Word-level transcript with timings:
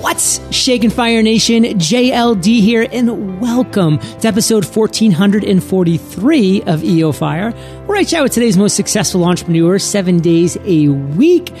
What's 0.00 0.40
shaking 0.54 0.90
Fire 0.90 1.24
Nation? 1.24 1.64
JLD 1.64 2.60
here, 2.60 2.86
and 2.92 3.40
welcome 3.40 3.98
to 3.98 4.28
episode 4.28 4.64
1443 4.64 6.62
of 6.62 6.84
EO 6.84 7.10
Fire, 7.10 7.50
where 7.86 7.98
I 7.98 8.04
chat 8.04 8.22
with 8.22 8.30
today's 8.30 8.56
most 8.56 8.76
successful 8.76 9.24
entrepreneurs 9.24 9.82
seven 9.82 10.20
days 10.20 10.56
a 10.64 10.86
week. 10.86 11.52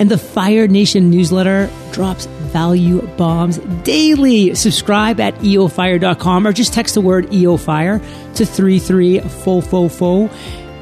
And 0.00 0.10
the 0.10 0.18
Fire 0.18 0.66
Nation 0.66 1.08
newsletter 1.08 1.70
drops 1.92 2.26
value 2.26 3.00
bombs 3.16 3.58
daily. 3.84 4.56
Subscribe 4.56 5.20
at 5.20 5.36
eofire.com 5.36 6.48
or 6.48 6.52
just 6.52 6.74
text 6.74 6.96
the 6.96 7.00
word 7.00 7.26
EOFire 7.26 8.00
to 8.34 8.44
33444. 8.44 10.30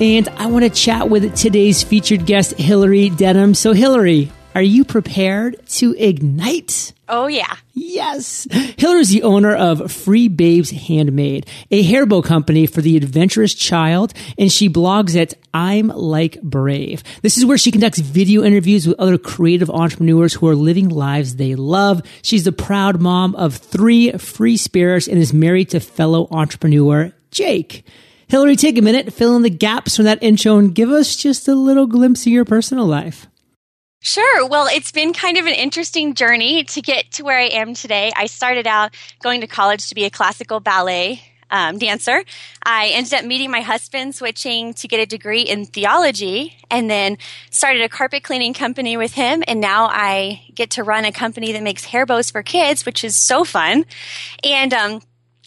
And 0.01 0.29
I 0.31 0.47
want 0.47 0.65
to 0.65 0.71
chat 0.71 1.11
with 1.11 1.37
today's 1.37 1.83
featured 1.83 2.25
guest, 2.25 2.55
Hillary 2.55 3.11
Denham. 3.11 3.53
So, 3.53 3.75
Hillary, 3.75 4.33
are 4.55 4.63
you 4.63 4.85
prepared 4.85 5.67
to 5.67 5.95
ignite? 5.99 6.93
Oh, 7.09 7.27
yeah. 7.27 7.57
Yes. 7.75 8.47
Hillary's 8.51 9.11
the 9.11 9.23
owner 9.23 9.55
of 9.55 9.91
Free 9.91 10.29
Babes 10.29 10.71
Handmade, 10.71 11.47
a 11.71 11.83
hair 11.83 12.07
bow 12.07 12.23
company 12.23 12.67
for 12.67 12.81
the 12.81 12.97
adventurous 12.97 13.55
child, 13.55 14.13
and 14.39 14.51
she 14.51 14.69
blogs 14.69 15.15
at 15.21 15.35
I'm 15.53 15.89
Like 15.89 16.41
Brave. 16.43 17.03
This 17.23 17.37
is 17.37 17.45
where 17.45 17.59
she 17.59 17.71
conducts 17.71 17.99
video 17.99 18.43
interviews 18.43 18.87
with 18.87 18.99
other 18.99 19.19
creative 19.19 19.71
entrepreneurs 19.71 20.35
who 20.35 20.49
are 20.49 20.57
living 20.57 20.89
lives 20.89 21.37
they 21.37 21.55
love. 21.55 22.03
She's 22.23 22.45
the 22.45 22.53
proud 22.53 23.01
mom 23.01 23.35
of 23.35 23.57
three 23.57 24.13
free 24.13 24.57
spirits 24.57 25.09
and 25.09 25.19
is 25.19 25.33
married 25.33 25.71
to 25.71 25.81
fellow 25.81 26.29
entrepreneur 26.31 27.13
Jake. 27.31 27.85
Hillary, 28.29 28.57
take 28.57 28.79
a 28.79 28.83
minute, 28.83 29.13
fill 29.13 29.37
in 29.37 29.43
the 29.43 29.51
gaps 29.51 29.97
from 29.97 30.07
that 30.07 30.23
intro, 30.23 30.57
and 30.57 30.75
give 30.75 30.91
us 30.91 31.17
just 31.17 31.49
a 31.49 31.55
little 31.55 31.87
glimpse 31.87 32.23
of 32.23 32.33
your 32.33 32.47
personal 32.47 32.87
life. 32.87 33.27
Sure. 34.05 34.49
Well, 34.49 34.67
it's 34.67 34.91
been 34.91 35.13
kind 35.13 35.39
of 35.39 35.47
an 35.47 35.55
interesting 35.55 36.15
journey 36.15 36.65
to 36.65 36.83
get 36.83 37.13
to 37.13 37.23
where 37.23 37.39
I 37.39 37.45
am 37.45 37.73
today. 37.73 38.11
I 38.17 38.27
started 38.27 38.67
out 38.67 38.97
going 39.21 39.43
to 39.43 39.47
college 39.47 39.89
to 39.91 39.95
be 39.95 40.05
a 40.05 40.11
classical 40.11 40.59
ballet 40.59 41.23
um, 41.53 41.79
dancer. 41.79 42.25
I 42.65 42.89
ended 42.89 43.15
up 43.15 43.25
meeting 43.25 43.53
my 43.53 43.61
husband, 43.61 44.17
switching 44.17 44.75
to 44.75 44.89
get 44.89 44.99
a 44.99 45.07
degree 45.07 45.43
in 45.43 45.67
theology, 45.67 46.57
and 46.69 46.91
then 46.91 47.17
started 47.51 47.83
a 47.83 47.89
carpet 47.89 48.25
cleaning 48.25 48.55
company 48.55 48.97
with 48.97 49.13
him. 49.13 49.45
And 49.47 49.61
now 49.61 49.87
I 49.87 50.43
get 50.53 50.71
to 50.71 50.83
run 50.83 51.05
a 51.05 51.13
company 51.13 51.53
that 51.53 51.63
makes 51.63 51.85
hair 51.85 52.05
bows 52.05 52.29
for 52.29 52.43
kids, 52.43 52.85
which 52.85 53.05
is 53.05 53.15
so 53.15 53.45
fun. 53.45 53.85
And 54.43 54.75
um, 54.75 55.01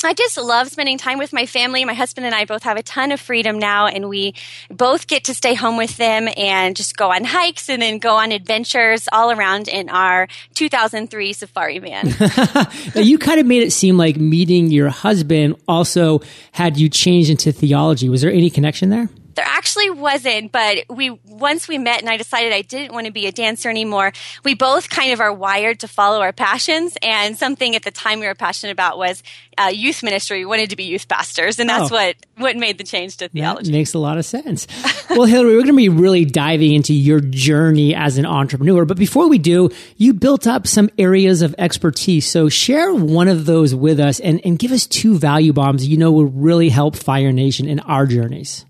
I 0.03 0.13
just 0.13 0.37
love 0.37 0.67
spending 0.67 0.97
time 0.97 1.17
with 1.19 1.31
my 1.31 1.45
family. 1.45 1.85
My 1.85 1.93
husband 1.93 2.25
and 2.25 2.35
I 2.35 2.45
both 2.45 2.63
have 2.63 2.77
a 2.77 2.83
ton 2.83 3.11
of 3.11 3.19
freedom 3.19 3.57
now, 3.57 3.87
and 3.87 4.09
we 4.09 4.33
both 4.69 5.07
get 5.07 5.25
to 5.25 5.33
stay 5.33 5.53
home 5.53 5.77
with 5.77 5.95
them 5.97 6.27
and 6.35 6.75
just 6.75 6.97
go 6.97 7.11
on 7.11 7.23
hikes 7.23 7.69
and 7.69 7.81
then 7.81 7.99
go 7.99 8.15
on 8.15 8.31
adventures 8.31 9.07
all 9.11 9.31
around 9.31 9.67
in 9.67 9.89
our 9.89 10.27
2003 10.53 11.33
Safari 11.33 11.79
van. 11.79 12.07
you 12.95 13.17
kind 13.17 13.39
of 13.39 13.45
made 13.45 13.63
it 13.63 13.71
seem 13.71 13.97
like 13.97 14.17
meeting 14.17 14.69
your 14.69 14.89
husband 14.89 15.55
also 15.67 16.21
had 16.51 16.77
you 16.77 16.89
change 16.89 17.29
into 17.29 17.51
theology. 17.51 18.09
Was 18.09 18.21
there 18.21 18.31
any 18.31 18.49
connection 18.49 18.89
there? 18.89 19.09
There 19.35 19.45
actually 19.45 19.89
wasn't, 19.89 20.51
but 20.51 20.85
we 20.89 21.09
once 21.25 21.67
we 21.67 21.77
met 21.77 21.99
and 21.99 22.09
I 22.09 22.17
decided 22.17 22.53
I 22.53 22.61
didn't 22.61 22.93
want 22.93 23.05
to 23.05 23.11
be 23.11 23.27
a 23.27 23.31
dancer 23.31 23.69
anymore. 23.69 24.13
We 24.43 24.55
both 24.55 24.89
kind 24.89 25.11
of 25.11 25.19
are 25.19 25.33
wired 25.33 25.81
to 25.81 25.87
follow 25.87 26.21
our 26.21 26.31
passions, 26.31 26.97
and 27.01 27.37
something 27.37 27.75
at 27.75 27.83
the 27.83 27.91
time 27.91 28.19
we 28.19 28.27
were 28.27 28.35
passionate 28.35 28.71
about 28.71 28.97
was 28.97 29.21
uh, 29.57 29.71
youth 29.73 30.03
ministry. 30.03 30.39
We 30.39 30.45
wanted 30.45 30.69
to 30.69 30.75
be 30.75 30.85
youth 30.85 31.07
pastors, 31.07 31.59
and 31.59 31.69
that's 31.69 31.91
oh. 31.91 31.95
what 31.95 32.15
what 32.37 32.55
made 32.55 32.77
the 32.77 32.83
change 32.83 33.17
to 33.17 33.27
theology. 33.27 33.71
That 33.71 33.77
makes 33.77 33.93
a 33.93 33.99
lot 33.99 34.17
of 34.17 34.25
sense. 34.25 34.67
well, 35.09 35.25
Hillary, 35.25 35.55
we're 35.55 35.63
going 35.63 35.73
to 35.73 35.77
be 35.77 35.89
really 35.89 36.25
diving 36.25 36.73
into 36.73 36.93
your 36.93 37.19
journey 37.19 37.93
as 37.93 38.17
an 38.17 38.25
entrepreneur, 38.25 38.85
but 38.85 38.97
before 38.97 39.27
we 39.27 39.37
do, 39.37 39.69
you 39.97 40.13
built 40.13 40.47
up 40.47 40.65
some 40.65 40.89
areas 40.97 41.41
of 41.41 41.53
expertise. 41.57 42.29
So 42.29 42.47
share 42.49 42.93
one 42.93 43.27
of 43.27 43.45
those 43.45 43.75
with 43.75 43.99
us, 43.99 44.19
and 44.21 44.39
and 44.45 44.57
give 44.57 44.71
us 44.71 44.87
two 44.87 45.17
value 45.17 45.51
bombs 45.51 45.85
you 45.85 45.97
know 45.97 46.11
will 46.11 46.25
really 46.25 46.69
help 46.69 46.95
Fire 46.95 47.33
Nation 47.33 47.67
in 47.67 47.81
our 47.81 48.05
journeys. 48.05 48.65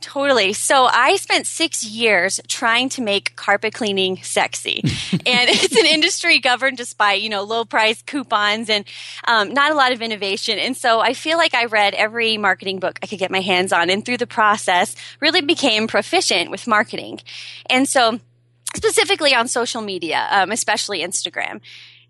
Totally. 0.00 0.54
So 0.54 0.86
I 0.86 1.16
spent 1.16 1.46
six 1.46 1.84
years 1.84 2.40
trying 2.48 2.88
to 2.90 3.02
make 3.02 3.36
carpet 3.36 3.74
cleaning 3.74 4.22
sexy. 4.22 4.80
and 5.12 5.50
it's 5.50 5.76
an 5.76 5.84
industry 5.84 6.38
governed 6.38 6.78
just 6.78 6.96
by, 6.96 7.12
you 7.12 7.28
know, 7.28 7.42
low 7.42 7.66
price 7.66 8.00
coupons 8.02 8.70
and 8.70 8.86
um, 9.28 9.52
not 9.52 9.72
a 9.72 9.74
lot 9.74 9.92
of 9.92 10.00
innovation. 10.00 10.58
And 10.58 10.74
so 10.74 11.00
I 11.00 11.12
feel 11.12 11.36
like 11.36 11.54
I 11.54 11.66
read 11.66 11.92
every 11.92 12.38
marketing 12.38 12.78
book 12.78 12.98
I 13.02 13.06
could 13.06 13.18
get 13.18 13.30
my 13.30 13.42
hands 13.42 13.74
on 13.74 13.90
and 13.90 14.04
through 14.04 14.16
the 14.16 14.26
process 14.26 14.96
really 15.20 15.42
became 15.42 15.86
proficient 15.86 16.50
with 16.50 16.66
marketing. 16.66 17.20
And 17.68 17.86
so 17.86 18.18
specifically 18.74 19.34
on 19.34 19.48
social 19.48 19.82
media, 19.82 20.26
um, 20.30 20.50
especially 20.50 21.00
Instagram. 21.00 21.60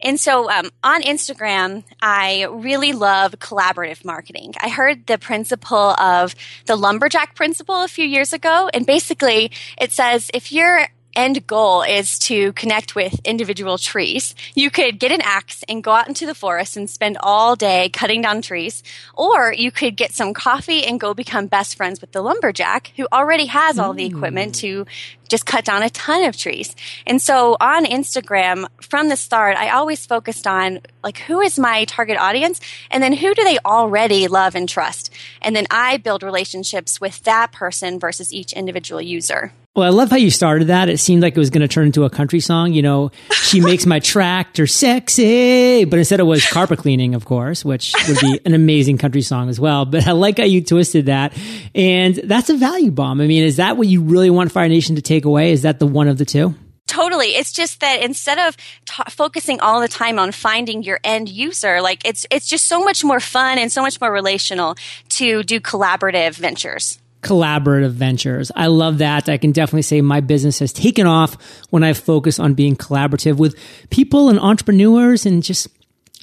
And 0.03 0.19
so 0.19 0.51
um, 0.51 0.71
on 0.83 1.03
Instagram, 1.03 1.85
I 2.01 2.47
really 2.51 2.93
love 2.93 3.33
collaborative 3.33 4.05
marketing. 4.05 4.55
I 4.61 4.69
heard 4.69 5.07
the 5.07 5.19
principle 5.19 5.95
of 5.99 6.35
the 6.67 6.77
lumberjack 6.77 7.35
principle 7.35 7.83
a 7.83 7.89
few 7.89 8.05
years 8.05 8.33
ago. 8.33 8.71
And 8.73 8.87
basically, 8.87 9.53
it 9.79 9.93
says 9.93 10.31
if 10.33 10.53
you're 10.53 10.89
end 11.15 11.47
goal 11.47 11.83
is 11.83 12.19
to 12.21 12.53
connect 12.53 12.95
with 12.95 13.21
individual 13.25 13.79
trees. 13.79 14.35
You 14.55 14.71
could 14.71 14.99
get 14.99 15.13
an 15.13 15.21
axe 15.23 15.65
and 15.69 15.83
go 15.83 15.93
out 15.93 16.09
into 16.09 16.27
the 16.27 16.35
forest 16.35 16.77
and 16.77 16.89
spend 16.89 17.19
all 17.21 17.57
day 17.57 17.89
cutting 17.91 18.23
down 18.23 18.43
trees, 18.43 18.83
or 19.15 19.53
you 19.53 19.71
could 19.71 19.97
get 19.97 20.13
some 20.13 20.35
coffee 20.35 20.85
and 20.85 21.01
go 21.01 21.15
become 21.15 21.47
best 21.47 21.77
friends 21.77 22.01
with 22.01 22.13
the 22.13 22.23
lumberjack 22.23 22.93
who 22.97 23.07
already 23.13 23.47
has 23.47 23.79
all 23.79 23.93
the 23.93 24.07
equipment 24.07 24.55
to 24.57 24.87
just 25.29 25.47
cut 25.47 25.65
down 25.65 25.83
a 25.83 25.91
ton 25.91 26.25
of 26.25 26.37
trees. 26.37 26.75
And 27.07 27.23
so 27.23 27.57
on 27.61 27.85
Instagram, 27.85 28.67
from 28.83 29.09
the 29.09 29.17
start, 29.17 29.57
I 29.57 29.71
always 29.71 30.05
focused 30.05 30.47
on 30.47 30.81
like 31.05 31.19
who 31.19 31.41
is 31.41 31.59
my 31.59 31.85
target 31.85 32.19
audience 32.19 32.61
and 32.91 33.03
then 33.03 33.13
who 33.13 33.35
do 33.35 33.45
they 33.45 33.59
already 33.65 34.27
love 34.27 34.55
and 34.55 34.69
trust? 34.69 35.13
And 35.41 35.55
then 35.55 35.67
I 35.71 35.99
build 35.99 36.23
relationships 36.23 37.01
with 37.01 37.23
that 37.23 37.53
person 37.53 37.99
versus 37.99 38.35
each 38.35 38.53
individual 38.53 39.01
user. 39.01 39.53
Well, 39.77 39.87
I 39.87 39.91
love 39.91 40.11
how 40.11 40.17
you 40.17 40.33
started 40.33 40.67
that. 40.67 40.89
It 40.89 40.99
seemed 40.99 41.23
like 41.23 41.37
it 41.37 41.39
was 41.39 41.51
going 41.51 41.61
to 41.61 41.69
turn 41.69 41.87
into 41.87 42.03
a 42.03 42.11
country 42.11 42.41
song. 42.41 42.73
You 42.73 42.83
know, 42.83 43.13
she 43.31 43.61
makes 43.61 43.87
my 43.87 44.01
tractor 44.01 44.67
sexy, 44.67 45.85
but 45.85 45.97
instead 45.97 46.19
it 46.19 46.25
was 46.25 46.45
carpet 46.45 46.81
cleaning, 46.81 47.15
of 47.15 47.25
course, 47.25 47.65
which 47.65 47.95
would 48.09 48.19
be 48.19 48.41
an 48.45 48.53
amazing 48.53 48.99
country 48.99 49.23
song 49.23 49.49
as 49.49 49.61
well. 49.61 49.85
But 49.85 50.09
I 50.09 50.13
like 50.13 50.39
how 50.39 50.45
you 50.45 50.61
twisted 50.65 51.07
that. 51.07 51.39
And 51.73 52.17
that's 52.17 52.51
a 52.51 52.57
value 52.57 52.91
bomb. 52.91 53.21
I 53.21 53.29
mean, 53.29 53.45
is 53.45 53.59
that 53.59 53.77
what 53.77 53.87
you 53.87 54.03
really 54.03 54.29
want 54.29 54.51
Fire 54.51 54.69
Nation 54.69 54.97
to 54.97 55.03
take 55.03 55.25
away? 55.25 55.53
Is 55.53 55.63
that 55.63 55.79
the 55.79 55.87
one 55.87 56.09
of 56.09 56.19
the 56.19 56.25
two? 56.25 56.53
Totally. 56.89 57.37
It's 57.37 57.53
just 57.53 57.79
that 57.79 58.03
instead 58.03 58.41
of 58.41 58.57
t- 58.87 59.05
focusing 59.09 59.61
all 59.61 59.81
the 59.81 59.87
time 59.87 60.19
on 60.19 60.33
finding 60.33 60.83
your 60.83 60.99
end 61.05 61.29
user, 61.29 61.81
like 61.81 62.05
it's 62.05 62.27
it's 62.33 62.49
just 62.49 62.67
so 62.67 62.83
much 62.83 63.05
more 63.05 63.21
fun 63.21 63.57
and 63.57 63.71
so 63.71 63.83
much 63.83 64.01
more 64.01 64.11
relational 64.11 64.75
to 65.11 65.45
do 65.45 65.61
collaborative 65.61 66.35
ventures 66.35 66.99
collaborative 67.23 67.91
ventures. 67.91 68.51
I 68.57 68.69
love 68.69 68.99
that. 68.99 69.29
I 69.29 69.37
can 69.37 69.53
definitely 69.53 69.83
say 69.83 70.01
my 70.01 70.21
business 70.21 70.59
has 70.61 70.73
taken 70.73 71.07
off 71.07 71.37
when 71.71 71.85
I 71.85 71.93
focus 71.93 72.39
on 72.39 72.55
being 72.55 72.77
collaborative 72.77 73.37
with 73.37 73.57
people 73.91 74.29
and 74.29 74.41
entrepreneurs 74.41 75.27
and 75.27 75.43
just 75.43 75.69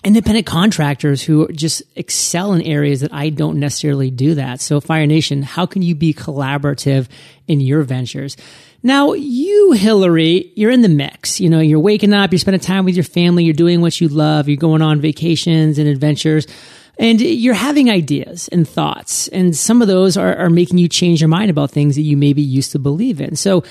independent 0.03 0.45
contractors 0.45 1.23
who 1.23 1.47
just 1.49 1.83
excel 1.95 2.53
in 2.53 2.61
areas 2.61 3.01
that 3.01 3.13
I 3.13 3.29
don't 3.29 3.59
necessarily 3.59 4.09
do 4.11 4.35
that. 4.35 4.61
So 4.61 4.79
Fire 4.79 5.07
Nation, 5.07 5.43
how 5.43 5.65
can 5.65 5.81
you 5.81 5.95
be 5.95 6.13
collaborative 6.13 7.07
in 7.47 7.59
your 7.59 7.81
ventures? 7.81 8.37
Now, 8.83 9.13
you, 9.13 9.71
Hillary, 9.71 10.51
you're 10.55 10.71
in 10.71 10.81
the 10.81 10.89
mix. 10.89 11.39
You 11.39 11.49
know, 11.49 11.59
you're 11.59 11.79
waking 11.79 12.13
up, 12.13 12.31
you're 12.31 12.39
spending 12.39 12.61
time 12.61 12.85
with 12.85 12.95
your 12.95 13.03
family, 13.03 13.43
you're 13.43 13.53
doing 13.53 13.81
what 13.81 13.99
you 13.99 14.07
love, 14.07 14.47
you're 14.47 14.57
going 14.57 14.81
on 14.81 15.01
vacations 15.01 15.77
and 15.77 15.89
adventures. 15.89 16.47
And 16.99 17.21
you're 17.21 17.53
having 17.53 17.89
ideas 17.89 18.47
and 18.47 18.67
thoughts, 18.67 19.27
and 19.27 19.55
some 19.55 19.81
of 19.81 19.87
those 19.87 20.17
are, 20.17 20.35
are 20.35 20.49
making 20.49 20.79
you 20.79 20.87
change 20.87 21.21
your 21.21 21.27
mind 21.27 21.51
about 21.51 21.69
things 21.69 21.95
that 21.95 22.01
you 22.01 22.17
maybe 22.17 22.41
used 22.41 22.71
to 22.71 22.79
believe 22.79 23.21
in. 23.21 23.35
So, 23.35 23.63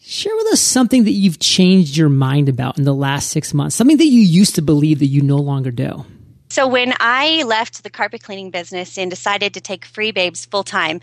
share 0.00 0.34
with 0.36 0.48
us 0.48 0.60
something 0.60 1.04
that 1.04 1.12
you've 1.12 1.38
changed 1.38 1.96
your 1.96 2.08
mind 2.08 2.48
about 2.48 2.76
in 2.76 2.84
the 2.84 2.94
last 2.94 3.30
six 3.30 3.54
months, 3.54 3.76
something 3.76 3.96
that 3.98 4.06
you 4.06 4.20
used 4.20 4.56
to 4.56 4.62
believe 4.62 4.98
that 4.98 5.06
you 5.06 5.22
no 5.22 5.36
longer 5.36 5.70
do. 5.70 6.04
So 6.54 6.68
when 6.68 6.94
I 7.00 7.42
left 7.42 7.82
the 7.82 7.90
carpet 7.90 8.22
cleaning 8.22 8.52
business 8.52 8.96
and 8.96 9.10
decided 9.10 9.54
to 9.54 9.60
take 9.60 9.84
Free 9.84 10.12
Babes 10.12 10.44
full 10.44 10.62
time, 10.62 11.00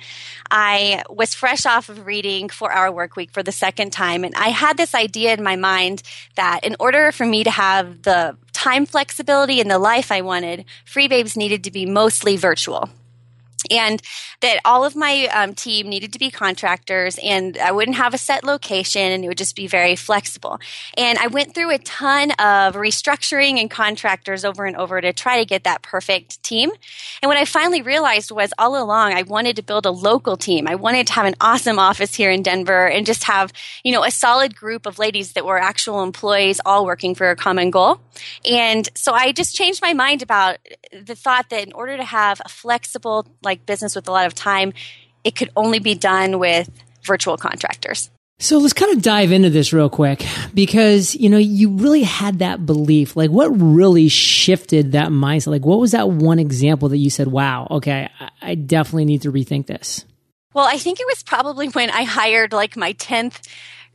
I 0.50 1.04
was 1.10 1.34
fresh 1.34 1.66
off 1.66 1.90
of 1.90 2.06
reading 2.06 2.48
Four 2.48 2.72
Hour 2.72 2.90
Work 2.90 3.18
Week 3.18 3.32
for 3.32 3.44
the 3.44 3.52
second 3.52 3.92
time, 3.92 4.24
and 4.24 4.34
I 4.36 4.48
had 4.48 4.78
this 4.78 4.96
idea 4.96 5.34
in 5.34 5.44
my 5.44 5.58
mind 5.58 6.04
that 6.36 6.64
in 6.64 6.78
order 6.80 7.12
for 7.12 7.26
me 7.26 7.44
to 7.44 7.52
have 7.52 8.04
the 8.04 8.38
time 8.62 8.86
flexibility 8.86 9.60
and 9.60 9.72
the 9.72 9.80
life 9.80 10.12
I 10.12 10.22
wanted, 10.22 10.66
Free 10.86 11.08
Babes 11.08 11.36
needed 11.36 11.64
to 11.64 11.72
be 11.72 11.88
mostly 11.88 12.38
virtual. 12.38 12.90
And 13.70 14.02
that 14.42 14.60
all 14.66 14.84
of 14.84 14.96
my 14.96 15.28
um, 15.28 15.54
team 15.54 15.88
needed 15.88 16.14
to 16.14 16.20
be 16.20 16.32
contractors 16.32 17.20
and 17.24 17.58
I 17.58 17.72
wouldn't 17.72 17.98
have 17.98 18.14
a 18.14 18.18
set 18.18 18.44
location 18.44 19.02
and 19.02 19.24
it 19.24 19.28
would 19.28 19.38
just 19.38 19.56
be 19.56 19.68
very 19.68 19.96
flexible. 19.96 20.60
And 20.98 21.20
I 21.20 21.28
went 21.28 21.54
through 21.54 21.72
a 21.72 21.78
ton 21.78 22.32
of 22.32 22.76
restructuring 22.76 23.60
and 23.60 23.70
contractors 23.70 24.44
over 24.44 24.66
and 24.66 24.76
over 24.76 25.00
to 25.02 25.14
try 25.14 25.40
to 25.40 25.46
get 25.46 25.64
that 25.66 25.82
perfect 25.82 26.42
team. 26.44 26.72
And 27.22 27.30
what 27.30 27.38
I 27.38 27.46
finally 27.46 27.82
realized 27.82 28.32
was 28.32 28.52
all 28.58 28.82
along 28.82 29.14
I 29.14 29.24
wanted 29.24 29.56
to 29.58 29.64
build 29.64 29.86
a 29.86 29.92
local 29.92 30.38
team. 30.38 30.68
I 30.68 30.76
wanted 30.76 31.08
to 31.08 31.14
have 31.14 31.26
an 31.26 31.36
awesome 31.40 31.78
office 31.78 32.16
here 32.16 32.32
in 32.32 32.42
Denver 32.42 32.88
and 32.88 33.06
just 33.06 33.26
have, 33.26 33.54
you 33.84 33.92
know, 33.92 34.04
a 34.04 34.12
solid 34.12 34.56
group 34.56 34.86
of 34.86 34.98
ladies 34.98 35.34
that 35.34 35.46
were 35.46 35.60
actual 35.60 36.04
employees 36.04 36.60
all 36.66 36.86
working 36.86 37.14
for 37.14 37.30
a 37.30 37.36
common 37.36 37.70
goal. 37.70 38.00
And 38.50 38.90
so 38.96 39.14
I 39.14 39.32
just 39.32 39.56
changed 39.56 39.82
my 39.82 39.94
mind 39.94 40.22
about 40.22 40.58
the 40.92 41.16
thought 41.16 41.50
that 41.50 41.66
in 41.66 41.74
order 41.74 41.98
to 41.98 42.04
have 42.04 42.42
a 42.44 42.50
flexible, 42.50 43.28
like 43.44 43.51
like 43.52 43.66
business 43.66 43.96
with 43.96 44.08
a 44.08 44.12
lot 44.12 44.26
of 44.26 44.34
time, 44.34 44.74
it 45.24 45.36
could 45.36 45.50
only 45.56 45.80
be 45.80 45.94
done 45.94 46.40
with 46.40 46.70
virtual 47.04 47.38
contractors. 47.38 48.10
So 48.40 48.58
let's 48.58 48.74
kind 48.74 48.96
of 48.96 49.04
dive 49.04 49.32
into 49.32 49.52
this 49.52 49.72
real 49.72 49.90
quick 49.90 50.26
because, 50.54 51.14
you 51.14 51.30
know, 51.30 51.38
you 51.38 51.70
really 51.70 52.02
had 52.02 52.40
that 52.40 52.66
belief. 52.66 53.16
Like 53.16 53.30
what 53.30 53.50
really 53.50 54.08
shifted 54.08 54.94
that 54.94 55.10
mindset? 55.10 55.48
Like 55.48 55.66
what 55.66 55.80
was 55.80 55.92
that 55.92 56.10
one 56.10 56.40
example 56.40 56.90
that 56.90 56.98
you 56.98 57.12
said, 57.12 57.28
wow, 57.28 57.68
okay, 57.70 58.10
I 58.42 58.56
definitely 58.56 59.06
need 59.06 59.22
to 59.24 59.32
rethink 59.32 59.68
this? 59.68 60.06
Well, 60.54 60.66
I 60.66 60.78
think 60.78 61.00
it 61.00 61.06
was 61.08 61.22
probably 61.22 61.68
when 61.68 61.92
I 61.92 62.04
hired 62.04 62.52
like 62.52 62.76
my 62.76 62.94
10th 62.94 63.48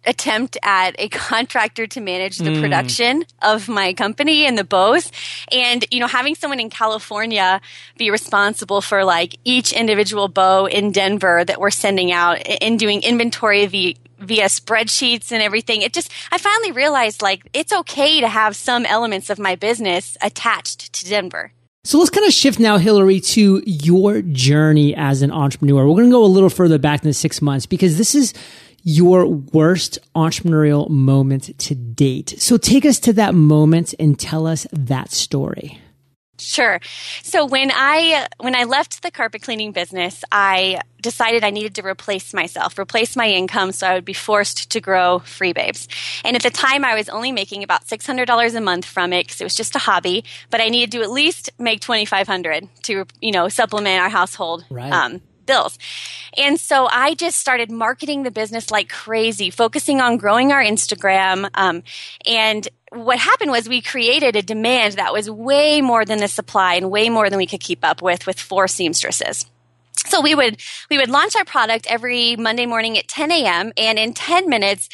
attempt 0.07 0.57
at 0.63 0.95
a 0.99 1.09
contractor 1.11 1.87
to 1.89 2.01
manage 2.01 2.39
the 2.39 2.51
mm. 2.51 2.61
production 2.61 3.25
of 3.43 3.69
my 3.69 3.93
company 3.93 4.47
and 4.47 4.57
the 4.57 4.65
bows. 4.65 5.11
And, 5.53 5.85
you 5.91 6.01
know, 6.01 6.07
having 6.07 6.35
someone 6.35 6.61
in 6.61 6.71
California 6.71 7.61
be 7.97 8.11
responsible 8.11 8.81
for 8.81 9.05
like 9.05 9.37
each 9.45 9.73
individual 9.73 10.29
bow 10.29 10.67
in 10.67 10.93
Denver 10.93 11.45
that 11.45 11.61
we're 11.61 11.71
sending 11.71 12.13
out 12.13 12.39
and 12.61 12.79
doing 12.79 13.03
inventory 13.03 13.67
via, 13.67 13.95
via 14.19 14.47
spreadsheets 14.47 15.33
and 15.33 15.43
everything. 15.43 15.83
It 15.83 15.93
just, 15.93 16.11
I 16.31 16.39
finally 16.39 16.73
realized 16.73 17.23
like 17.23 17.49
it's 17.53 17.73
okay 17.73 18.21
to 18.21 18.29
have 18.29 18.57
some 18.57 18.87
elements 18.87 19.31
of 19.31 19.39
my 19.39 19.57
business 19.57 20.17
attached 20.23 20.93
to 20.95 21.05
Denver. 21.09 21.53
So 21.87 21.99
let's 21.99 22.11
kind 22.11 22.27
of 22.27 22.33
shift 22.33 22.59
now, 22.59 22.79
Hillary, 22.79 23.21
to 23.21 23.63
your 23.65 24.21
journey 24.21 24.93
as 24.97 25.23
an 25.23 25.31
entrepreneur. 25.31 25.87
We're 25.87 25.95
going 25.95 26.11
to 26.11 26.17
go 26.17 26.25
a 26.25 26.27
little 26.27 26.51
further 26.51 26.79
back 26.79 27.03
than 27.03 27.13
six 27.13 27.41
months 27.41 27.65
because 27.65 27.97
this 27.97 28.17
is 28.17 28.35
your 28.89 29.27
worst 29.27 29.99
entrepreneurial 30.15 30.89
moment 30.89 31.59
to 31.59 31.75
date. 31.75 32.37
So 32.39 32.57
take 32.57 32.87
us 32.87 33.01
to 33.01 33.13
that 33.15 33.35
moment 33.35 33.97
and 33.99 34.17
tell 34.17 34.47
us 34.47 34.65
that 34.73 35.11
story. 35.11 35.81
Sure. 36.39 36.79
So 37.25 37.47
when 37.47 37.73
I 37.75 38.29
when 38.39 38.55
I 38.55 38.63
left 38.63 39.03
the 39.03 39.11
carpet 39.11 39.43
cleaning 39.43 39.73
business, 39.73 40.23
I 40.31 40.83
decided 41.01 41.43
I 41.43 41.51
needed 41.51 41.75
to 41.77 41.83
replace 41.85 42.33
myself, 42.33 42.79
replace 42.79 43.17
my 43.17 43.29
income 43.29 43.73
so 43.73 43.89
I 43.89 43.95
would 43.95 44.05
be 44.05 44.13
forced 44.13 44.71
to 44.71 44.81
grow 44.81 45.19
Free 45.21 45.53
Babes. 45.53 45.89
And 46.25 46.37
at 46.37 46.43
the 46.43 46.51
time 46.51 46.85
I 46.85 46.95
was 46.95 47.09
only 47.09 47.33
making 47.33 47.65
about 47.65 47.87
$600 47.87 48.55
a 48.55 48.61
month 48.61 48.85
from 48.85 49.13
it 49.13 49.27
cuz 49.27 49.41
it 49.41 49.45
was 49.45 49.57
just 49.57 49.75
a 49.75 49.81
hobby, 49.81 50.25
but 50.51 50.61
I 50.61 50.69
needed 50.69 50.93
to 50.93 51.03
at 51.03 51.11
least 51.11 51.51
make 51.59 51.81
2500 51.81 52.69
to, 52.85 53.05
you 53.21 53.33
know, 53.33 53.49
supplement 53.49 54.01
our 54.01 54.11
household 54.11 54.65
right. 54.71 54.93
um, 54.93 55.23
bills. 55.47 55.79
And 56.37 56.61
so 56.61 56.89
I 56.91 57.15
just 57.15 57.39
started 57.39 57.71
marketing 57.71 58.23
the 58.23 58.31
business 58.31 58.71
like 58.71 58.89
crazy, 58.89 59.51
focusing 59.51 60.01
on 60.01 60.17
growing 60.17 60.53
our 60.53 60.63
Instagram. 60.63 61.49
Um, 61.55 61.83
and 62.27 62.69
what 62.91 63.19
happened 63.19 63.51
was 63.51 63.69
we 63.69 63.83
created 63.83 64.37
a 64.37 64.43
demand 64.43 64.95
that 64.95 65.13
was 65.13 65.31
way 65.31 65.81
more 65.81 66.05
than 66.05 66.19
the 66.19 66.29
supply 66.29 66.75
and 66.75 66.91
way 66.91 67.09
more 67.09 67.31
than 67.31 67.39
we 67.39 67.47
could 67.47 67.61
keep 67.61 67.85
up 67.85 68.03
with 68.03 68.27
with 68.27 68.39
four 68.39 68.69
seamstresses. 68.69 69.47
So 70.07 70.21
we 70.21 70.35
would 70.35 70.61
we 70.91 70.99
would 70.99 71.11
launch 71.11 71.35
our 71.37 71.45
product 71.45 71.87
every 71.89 72.37
Monday 72.37 72.67
morning 72.67 72.97
at 72.99 73.09
10 73.09 73.31
a.m. 73.33 73.73
and 73.77 73.99
in 73.99 74.15
10 74.15 74.49
minutes 74.49 74.89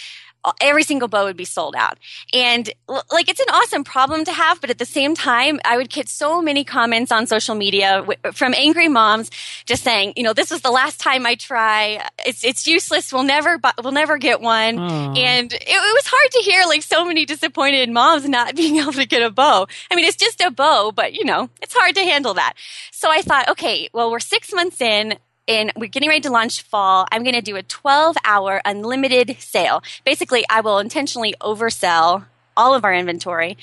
every 0.60 0.82
single 0.82 1.08
bow 1.08 1.24
would 1.24 1.36
be 1.36 1.44
sold 1.44 1.74
out. 1.76 1.98
And 2.32 2.68
like, 2.88 3.28
it's 3.28 3.40
an 3.40 3.46
awesome 3.52 3.84
problem 3.84 4.24
to 4.24 4.32
have, 4.32 4.60
but 4.60 4.70
at 4.70 4.78
the 4.78 4.84
same 4.84 5.14
time, 5.14 5.60
I 5.64 5.76
would 5.76 5.88
get 5.88 6.08
so 6.08 6.42
many 6.42 6.64
comments 6.64 7.12
on 7.12 7.26
social 7.26 7.54
media 7.54 8.04
from 8.32 8.54
angry 8.54 8.88
moms 8.88 9.30
just 9.64 9.84
saying, 9.84 10.14
you 10.16 10.22
know, 10.22 10.32
this 10.32 10.50
was 10.50 10.62
the 10.62 10.70
last 10.70 11.00
time 11.00 11.26
I 11.26 11.34
try. 11.34 12.06
It's, 12.26 12.44
it's 12.44 12.66
useless. 12.66 13.12
We'll 13.12 13.22
never, 13.22 13.58
we'll 13.82 13.92
never 13.92 14.18
get 14.18 14.40
one. 14.40 14.76
Aww. 14.76 15.18
And 15.18 15.52
it, 15.52 15.62
it 15.62 15.94
was 15.94 16.06
hard 16.06 16.30
to 16.32 16.38
hear 16.40 16.64
like 16.66 16.82
so 16.82 17.04
many 17.04 17.24
disappointed 17.24 17.88
moms 17.90 18.28
not 18.28 18.56
being 18.56 18.76
able 18.76 18.92
to 18.92 19.06
get 19.06 19.22
a 19.22 19.30
bow. 19.30 19.66
I 19.90 19.94
mean, 19.94 20.04
it's 20.04 20.16
just 20.16 20.40
a 20.40 20.50
bow, 20.50 20.92
but 20.94 21.14
you 21.14 21.24
know, 21.24 21.50
it's 21.60 21.74
hard 21.74 21.94
to 21.94 22.02
handle 22.02 22.34
that. 22.34 22.54
So 22.90 23.10
I 23.10 23.22
thought, 23.22 23.48
okay, 23.50 23.88
well, 23.92 24.10
we're 24.10 24.20
six 24.20 24.52
months 24.52 24.80
in 24.80 25.18
in 25.46 25.72
we're 25.76 25.88
getting 25.88 26.08
ready 26.08 26.20
to 26.22 26.30
launch 26.30 26.62
fall. 26.62 27.06
I'm 27.10 27.22
going 27.22 27.34
to 27.34 27.42
do 27.42 27.56
a 27.56 27.62
12 27.62 28.16
hour 28.24 28.60
unlimited 28.64 29.36
sale. 29.38 29.82
Basically 30.04 30.44
i 30.48 30.60
will 30.60 30.78
intentionally 30.78 31.34
oversell 31.40 32.26
all 32.56 32.74
of 32.74 32.84
our 32.84 32.94
inventory 32.94 33.56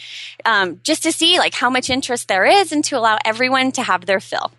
um, 0.45 0.79
just 0.83 1.03
to 1.03 1.11
see 1.11 1.37
like 1.37 1.53
how 1.53 1.69
much 1.69 1.89
interest 1.89 2.27
there 2.27 2.45
is 2.45 2.71
and 2.71 2.83
to 2.83 2.97
allow 2.97 3.17
everyone 3.23 3.71
to 3.71 3.83
have 3.83 4.05
their 4.05 4.19
fill 4.19 4.51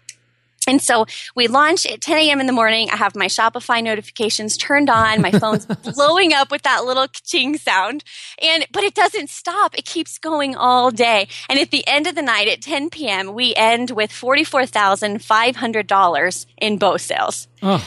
and 0.67 0.83
so 0.83 1.07
we 1.35 1.49
launch 1.49 1.85
at 1.87 2.01
10 2.01 2.17
a.m. 2.19 2.41
in 2.41 2.47
the 2.47 2.53
morning. 2.53 2.89
I 2.91 2.97
have 2.97 3.15
my 3.17 3.27
Shopify 3.27 3.83
notifications 3.83 4.57
turned 4.57 4.89
on. 4.91 5.23
My 5.23 5.31
phone's 5.31 5.67
blowing 5.95 6.33
up 6.33 6.51
with 6.51 6.62
that 6.62 6.85
little 6.85 7.07
ching 7.09 7.57
sound. 7.57 8.03
And, 8.43 8.67
but 8.73 8.83
it 8.85 8.95
doesn't 8.95 9.31
stop. 9.31 9.77
It 9.77 9.87
keeps 9.87 10.19
going 10.19 10.55
all 10.55 10.91
day. 10.91 11.29
And 11.49 11.59
at 11.59 11.71
the 11.71 11.89
end 11.89 12.07
of 12.07 12.15
the 12.15 12.23
night 12.23 12.49
at 12.49 12.61
10 12.61 12.91
p.m., 12.91 13.33
we 13.33 13.55
end 13.55 13.91
with 13.91 14.11
$44,500 14.11 16.47
in 16.59 16.77
bow 16.79 16.99
sales. 16.99 17.49
Oh 17.62 17.83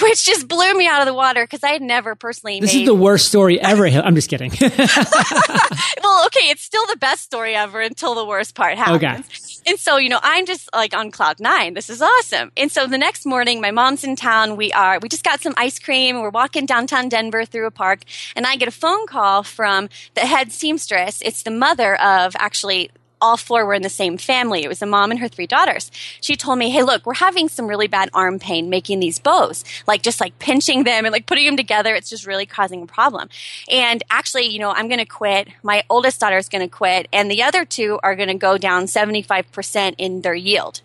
which 0.00 0.24
just 0.24 0.46
blew 0.46 0.74
me 0.74 0.86
out 0.86 1.00
of 1.00 1.06
the 1.06 1.14
water 1.14 1.44
because 1.44 1.64
I 1.64 1.70
had 1.70 1.82
never 1.82 2.14
personally. 2.14 2.60
This 2.60 2.74
made... 2.74 2.82
is 2.82 2.86
the 2.86 2.94
worst 2.94 3.28
story 3.28 3.60
ever. 3.60 3.86
I'm 3.86 4.14
just 4.14 4.28
kidding. 4.28 4.52
well, 4.60 4.70
okay, 6.26 6.50
it's 6.50 6.62
still 6.62 6.86
the 6.86 6.98
best 6.98 7.22
story 7.22 7.54
ever 7.54 7.80
until 7.80 8.14
the 8.14 8.24
worst 8.24 8.54
part 8.54 8.76
happens. 8.76 8.96
Okay. 8.96 9.22
And 9.66 9.80
so, 9.80 9.96
you 9.96 10.08
know, 10.08 10.20
I'm 10.22 10.46
just 10.46 10.68
like 10.72 10.94
on 10.94 11.10
cloud 11.10 11.40
nine. 11.40 11.74
This 11.74 11.90
is 11.90 12.00
awesome. 12.00 12.52
And 12.56 12.70
so 12.70 12.86
the 12.86 12.98
next 12.98 13.26
morning, 13.26 13.60
my 13.60 13.72
mom's 13.72 14.04
in 14.04 14.14
town. 14.14 14.56
We 14.56 14.72
are, 14.72 15.00
we 15.00 15.08
just 15.08 15.24
got 15.24 15.40
some 15.40 15.54
ice 15.56 15.80
cream. 15.80 16.20
We're 16.20 16.30
walking 16.30 16.66
downtown 16.66 17.08
Denver 17.08 17.44
through 17.44 17.66
a 17.66 17.72
park 17.72 18.02
and 18.36 18.46
I 18.46 18.54
get 18.56 18.68
a 18.68 18.72
phone 18.72 19.06
call 19.08 19.42
from 19.42 19.88
the 20.14 20.20
head 20.20 20.52
seamstress. 20.52 21.20
It's 21.20 21.42
the 21.42 21.50
mother 21.50 22.00
of 22.00 22.36
actually 22.38 22.90
all 23.20 23.36
four 23.36 23.64
were 23.64 23.74
in 23.74 23.82
the 23.82 23.88
same 23.88 24.18
family. 24.18 24.62
It 24.62 24.68
was 24.68 24.82
a 24.82 24.86
mom 24.86 25.10
and 25.10 25.20
her 25.20 25.28
three 25.28 25.46
daughters. 25.46 25.90
She 26.20 26.36
told 26.36 26.58
me, 26.58 26.70
Hey, 26.70 26.82
look, 26.82 27.06
we're 27.06 27.14
having 27.14 27.48
some 27.48 27.66
really 27.66 27.86
bad 27.86 28.10
arm 28.12 28.38
pain 28.38 28.68
making 28.70 29.00
these 29.00 29.18
bows, 29.18 29.64
like 29.86 30.02
just 30.02 30.20
like 30.20 30.38
pinching 30.38 30.84
them 30.84 31.04
and 31.04 31.12
like 31.12 31.26
putting 31.26 31.46
them 31.46 31.56
together. 31.56 31.94
It's 31.94 32.10
just 32.10 32.26
really 32.26 32.46
causing 32.46 32.82
a 32.82 32.86
problem. 32.86 33.28
And 33.70 34.02
actually, 34.10 34.46
you 34.46 34.58
know, 34.58 34.70
I'm 34.70 34.88
going 34.88 34.98
to 34.98 35.06
quit. 35.06 35.48
My 35.62 35.84
oldest 35.88 36.20
daughter 36.20 36.36
is 36.36 36.48
going 36.48 36.68
to 36.68 36.74
quit 36.74 37.08
and 37.12 37.30
the 37.30 37.42
other 37.42 37.64
two 37.64 37.98
are 38.02 38.16
going 38.16 38.28
to 38.28 38.34
go 38.34 38.58
down 38.58 38.84
75% 38.84 39.94
in 39.98 40.20
their 40.22 40.34
yield. 40.34 40.82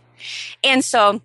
And 0.64 0.84
so 0.84 1.22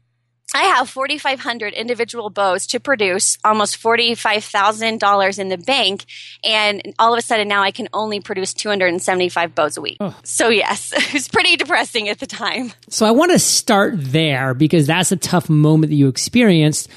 I 0.54 0.62
have 0.62 0.88
4,500 0.88 1.74
individual 1.74 2.30
bows 2.30 2.66
to 2.68 2.80
produce, 2.80 3.36
almost 3.44 3.82
$45,000 3.82 5.38
in 5.38 5.48
the 5.48 5.58
bank. 5.58 6.04
And 6.44 6.94
all 6.98 7.12
of 7.12 7.18
a 7.18 7.22
sudden 7.22 7.48
now 7.48 7.62
I 7.62 7.72
can 7.72 7.88
only 7.92 8.20
produce 8.20 8.54
275 8.54 9.54
bows 9.54 9.76
a 9.76 9.80
week. 9.80 9.96
Oh. 10.00 10.16
So 10.22 10.48
yes, 10.48 10.92
it 10.96 11.12
was 11.12 11.28
pretty 11.28 11.56
depressing 11.56 12.08
at 12.08 12.20
the 12.20 12.26
time. 12.26 12.72
So 12.88 13.06
I 13.06 13.10
want 13.10 13.32
to 13.32 13.38
start 13.38 13.94
there 13.96 14.54
because 14.54 14.86
that's 14.86 15.12
a 15.12 15.16
tough 15.16 15.50
moment 15.50 15.90
that 15.90 15.96
you 15.96 16.08
experienced. 16.08 16.88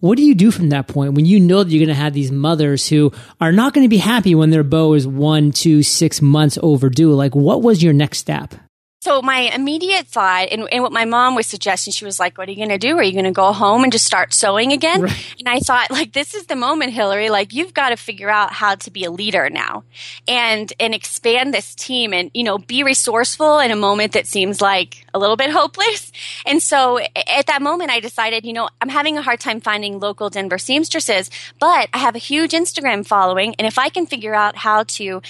What 0.00 0.16
do 0.16 0.22
you 0.22 0.34
do 0.34 0.50
from 0.50 0.70
that 0.70 0.86
point 0.86 1.12
when 1.14 1.26
you 1.26 1.40
know 1.40 1.62
that 1.62 1.70
you're 1.70 1.84
going 1.84 1.94
to 1.94 2.02
have 2.02 2.14
these 2.14 2.32
mothers 2.32 2.88
who 2.88 3.12
are 3.40 3.52
not 3.52 3.74
going 3.74 3.84
to 3.84 3.88
be 3.88 3.98
happy 3.98 4.34
when 4.34 4.50
their 4.50 4.64
bow 4.64 4.94
is 4.94 5.06
one, 5.06 5.52
two, 5.52 5.82
six 5.82 6.22
months 6.22 6.58
overdue? 6.62 7.12
Like, 7.12 7.34
what 7.34 7.60
was 7.60 7.82
your 7.82 7.92
next 7.92 8.18
step? 8.18 8.54
So 9.02 9.22
my 9.22 9.50
immediate 9.54 10.06
thought, 10.08 10.48
and, 10.50 10.68
and, 10.70 10.82
what 10.82 10.92
my 10.92 11.06
mom 11.06 11.34
was 11.34 11.46
suggesting, 11.46 11.90
she 11.90 12.04
was 12.04 12.20
like, 12.20 12.36
"What 12.36 12.48
are 12.48 12.50
you 12.50 12.58
going 12.58 12.68
to 12.68 12.76
do? 12.76 12.98
Are 12.98 13.02
you 13.02 13.12
going 13.12 13.24
to 13.24 13.30
go 13.30 13.50
home 13.54 13.82
and 13.82 13.90
just 13.90 14.04
start 14.04 14.34
sewing 14.34 14.72
again?" 14.72 15.00
Right. 15.00 15.34
And 15.38 15.48
I 15.48 15.58
thought, 15.60 15.90
like, 15.90 16.12
this 16.12 16.34
is 16.34 16.44
the 16.46 16.54
moment, 16.54 16.92
Hillary. 16.92 17.30
Like, 17.30 17.54
you've 17.54 17.72
got 17.72 17.90
to 17.90 17.96
figure 17.96 18.28
out 18.28 18.52
how 18.52 18.74
to 18.74 18.90
be 18.90 19.04
a 19.04 19.10
leader 19.10 19.48
now, 19.48 19.84
and 20.28 20.70
and 20.78 20.94
expand 20.94 21.54
this 21.54 21.74
team, 21.74 22.12
and 22.12 22.30
you 22.34 22.44
know, 22.44 22.58
be 22.58 22.82
resourceful 22.82 23.58
in 23.60 23.70
a 23.70 23.76
moment 23.76 24.12
that 24.12 24.26
seems 24.26 24.60
like 24.60 25.06
a 25.14 25.18
little 25.18 25.36
bit 25.36 25.48
hopeless. 25.50 26.12
And 26.44 26.62
so 26.62 26.98
at 26.98 27.46
that 27.46 27.62
moment, 27.62 27.90
I 27.90 28.00
decided, 28.00 28.44
you 28.44 28.52
know, 28.52 28.68
I'm 28.82 28.90
having 28.90 29.16
a 29.16 29.22
hard 29.22 29.40
time 29.40 29.62
finding 29.62 29.98
local 29.98 30.28
Denver 30.28 30.58
seamstresses, 30.58 31.30
but 31.58 31.88
I 31.94 31.98
have 31.98 32.16
a 32.16 32.18
huge 32.18 32.52
Instagram 32.52 33.06
following, 33.06 33.54
and 33.58 33.66
if 33.66 33.78
I 33.78 33.88
can 33.88 34.04
figure 34.04 34.34
out 34.34 34.56
how 34.56 34.82
to 34.82 35.22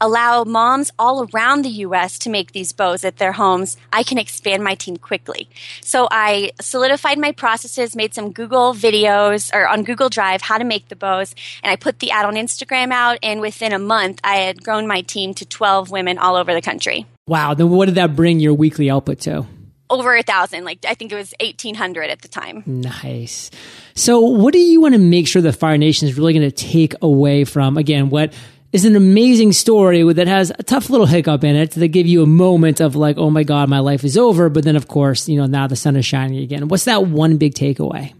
allow 0.00 0.44
moms 0.44 0.90
all 0.98 1.28
around 1.32 1.62
the 1.62 1.70
US 1.86 2.18
to 2.20 2.30
make 2.30 2.52
these 2.52 2.72
bows 2.72 3.04
at 3.04 3.16
their 3.16 3.32
homes, 3.32 3.76
I 3.92 4.02
can 4.02 4.18
expand 4.18 4.62
my 4.62 4.74
team 4.74 4.96
quickly. 4.96 5.48
So 5.80 6.08
I 6.10 6.52
solidified 6.60 7.18
my 7.18 7.32
processes, 7.32 7.96
made 7.96 8.14
some 8.14 8.32
Google 8.32 8.74
videos 8.74 9.54
or 9.54 9.66
on 9.66 9.84
Google 9.84 10.08
Drive 10.08 10.42
how 10.42 10.58
to 10.58 10.64
make 10.64 10.88
the 10.88 10.96
bows, 10.96 11.34
and 11.62 11.70
I 11.70 11.76
put 11.76 11.98
the 11.98 12.10
ad 12.10 12.24
on 12.24 12.34
Instagram 12.34 12.92
out. 12.92 13.18
And 13.22 13.40
within 13.40 13.72
a 13.72 13.78
month, 13.78 14.20
I 14.24 14.36
had 14.36 14.62
grown 14.64 14.86
my 14.86 15.02
team 15.02 15.34
to 15.34 15.46
12 15.46 15.90
women 15.90 16.18
all 16.18 16.36
over 16.36 16.54
the 16.54 16.62
country. 16.62 17.06
Wow. 17.26 17.54
Then 17.54 17.70
what 17.70 17.86
did 17.86 17.96
that 17.96 18.16
bring 18.16 18.40
your 18.40 18.54
weekly 18.54 18.90
output 18.90 19.20
to? 19.20 19.46
over 19.90 20.14
a 20.16 20.22
thousand. 20.22 20.64
Like 20.64 20.84
I 20.86 20.94
think 20.94 21.12
it 21.12 21.14
was 21.14 21.34
eighteen 21.40 21.74
hundred 21.74 22.10
at 22.10 22.22
the 22.22 22.28
time. 22.28 22.62
Nice. 22.66 23.50
So, 23.94 24.20
what 24.20 24.52
do 24.52 24.58
you 24.58 24.80
want 24.80 24.94
to 24.94 25.00
make 25.00 25.26
sure 25.26 25.42
the 25.42 25.52
Fire 25.52 25.78
Nation 25.78 26.08
is 26.08 26.16
really 26.16 26.32
going 26.32 26.48
to 26.48 26.54
take 26.54 26.94
away 27.02 27.44
from 27.44 27.76
again 27.76 28.10
what 28.10 28.32
is 28.72 28.84
an 28.84 28.96
amazing 28.96 29.52
story 29.52 30.02
that 30.12 30.26
has 30.26 30.52
a 30.58 30.62
tough 30.62 30.90
little 30.90 31.06
hiccup 31.06 31.44
in 31.44 31.56
it 31.56 31.70
that 31.72 31.88
give 31.88 32.06
you 32.06 32.22
a 32.22 32.26
moment 32.26 32.80
of 32.80 32.96
like, 32.96 33.16
oh 33.16 33.30
my 33.30 33.42
god, 33.42 33.68
my 33.68 33.78
life 33.78 34.04
is 34.04 34.18
over. 34.18 34.48
But 34.48 34.64
then, 34.64 34.76
of 34.76 34.88
course, 34.88 35.28
you 35.28 35.38
know 35.38 35.46
now 35.46 35.66
the 35.66 35.76
sun 35.76 35.96
is 35.96 36.04
shining 36.06 36.38
again. 36.40 36.68
What's 36.68 36.84
that 36.84 37.06
one 37.06 37.38
big 37.38 37.54
takeaway? 37.54 38.12